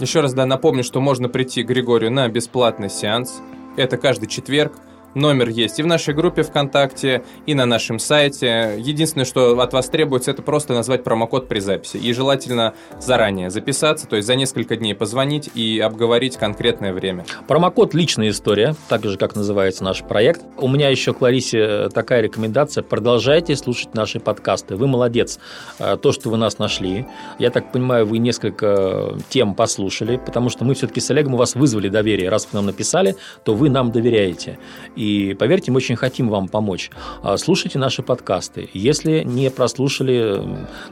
еще 0.00 0.20
раз 0.20 0.34
да, 0.34 0.46
напомню, 0.46 0.84
что 0.84 1.00
можно 1.00 1.28
прийти 1.28 1.62
к 1.62 1.68
Григорию 1.68 2.10
на 2.12 2.28
бесплатный 2.28 2.90
сеанс. 2.90 3.40
Это 3.76 3.96
каждый 3.96 4.28
четверг 4.28 4.72
Номер 5.14 5.48
есть 5.48 5.78
и 5.78 5.82
в 5.82 5.86
нашей 5.86 6.14
группе 6.14 6.42
ВКонтакте, 6.42 7.24
и 7.46 7.54
на 7.54 7.66
нашем 7.66 7.98
сайте. 7.98 8.74
Единственное, 8.78 9.24
что 9.24 9.58
от 9.60 9.72
вас 9.72 9.88
требуется, 9.88 10.30
это 10.30 10.42
просто 10.42 10.74
назвать 10.74 11.04
промокод 11.04 11.48
при 11.48 11.60
записи. 11.60 11.96
И 11.96 12.12
желательно 12.12 12.74
заранее 13.00 13.50
записаться, 13.50 14.06
то 14.06 14.16
есть 14.16 14.26
за 14.26 14.34
несколько 14.34 14.76
дней 14.76 14.94
позвонить 14.94 15.50
и 15.54 15.78
обговорить 15.80 16.36
конкретное 16.36 16.92
время. 16.92 17.24
Промокод 17.46 17.94
«Личная 17.94 18.30
история», 18.30 18.74
так 18.88 19.04
же, 19.04 19.16
как 19.16 19.34
называется 19.34 19.82
наш 19.82 20.02
проект. 20.02 20.42
У 20.56 20.68
меня 20.68 20.88
еще 20.88 21.14
к 21.14 21.20
Ларисе 21.20 21.88
такая 21.88 22.20
рекомендация. 22.20 22.82
Продолжайте 22.82 23.56
слушать 23.56 23.94
наши 23.94 24.20
подкасты. 24.20 24.76
Вы 24.76 24.86
молодец. 24.86 25.38
А, 25.78 25.96
то, 25.96 26.12
что 26.12 26.30
вы 26.30 26.36
нас 26.36 26.58
нашли. 26.58 27.06
Я 27.38 27.50
так 27.50 27.72
понимаю, 27.72 28.06
вы 28.06 28.18
несколько 28.18 29.16
тем 29.28 29.54
послушали, 29.54 30.16
потому 30.16 30.50
что 30.50 30.64
мы 30.64 30.74
все-таки 30.74 31.00
с 31.00 31.10
Олегом 31.10 31.34
у 31.34 31.36
вас 31.38 31.54
вызвали 31.54 31.88
доверие. 31.88 32.28
Раз 32.28 32.48
вы 32.50 32.56
нам 32.58 32.66
написали, 32.66 33.16
то 33.44 33.54
вы 33.54 33.70
нам 33.70 33.90
доверяете. 33.90 34.58
И 34.98 35.34
поверьте, 35.34 35.70
мы 35.70 35.76
очень 35.76 35.94
хотим 35.94 36.28
вам 36.28 36.48
помочь. 36.48 36.90
А, 37.22 37.36
слушайте 37.36 37.78
наши 37.78 38.02
подкасты. 38.02 38.68
Если 38.74 39.22
не 39.22 39.48
прослушали 39.48 40.42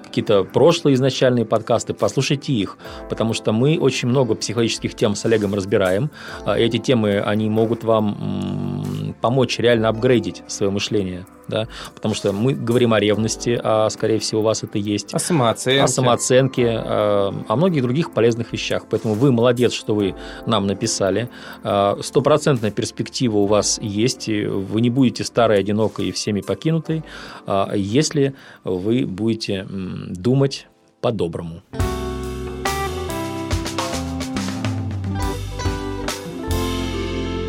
какие-то 0.04 0.44
прошлые 0.44 0.94
изначальные 0.94 1.44
подкасты, 1.44 1.92
послушайте 1.92 2.52
их, 2.52 2.78
потому 3.10 3.34
что 3.34 3.50
мы 3.50 3.78
очень 3.80 4.08
много 4.08 4.36
психологических 4.36 4.94
тем 4.94 5.16
с 5.16 5.24
Олегом 5.24 5.54
разбираем. 5.54 6.12
А, 6.44 6.56
эти 6.56 6.78
темы, 6.78 7.18
они 7.18 7.50
могут 7.50 7.82
вам 7.82 8.84
помочь 9.20 9.58
реально 9.58 9.88
апгрейдить 9.88 10.42
свое 10.46 10.70
мышление 10.70 11.26
да, 11.48 11.68
потому 11.94 12.14
что 12.14 12.32
мы 12.32 12.54
говорим 12.54 12.92
о 12.92 13.00
ревности, 13.00 13.58
а 13.62 13.88
скорее 13.90 14.18
всего 14.18 14.40
у 14.40 14.44
вас 14.44 14.62
это 14.62 14.78
есть. 14.78 15.14
О 15.14 15.18
самооценке. 15.18 15.82
О 15.82 15.88
самооценке, 15.88 16.68
о, 16.68 17.44
о 17.48 17.56
многих 17.56 17.82
других 17.82 18.12
полезных 18.12 18.52
вещах. 18.52 18.86
Поэтому 18.90 19.14
вы 19.14 19.32
молодец, 19.32 19.72
что 19.72 19.94
вы 19.94 20.14
нам 20.46 20.66
написали. 20.66 21.28
Стопроцентная 22.00 22.70
перспектива 22.70 23.38
у 23.38 23.46
вас 23.46 23.78
есть, 23.80 24.28
вы 24.28 24.80
не 24.80 24.90
будете 24.90 25.24
старой, 25.24 25.58
одинокой 25.58 26.08
и 26.08 26.12
всеми 26.12 26.40
покинутой, 26.40 27.04
а 27.46 27.72
если 27.74 28.34
вы 28.64 29.06
будете 29.06 29.66
думать 29.68 30.66
по-доброму. 31.00 31.62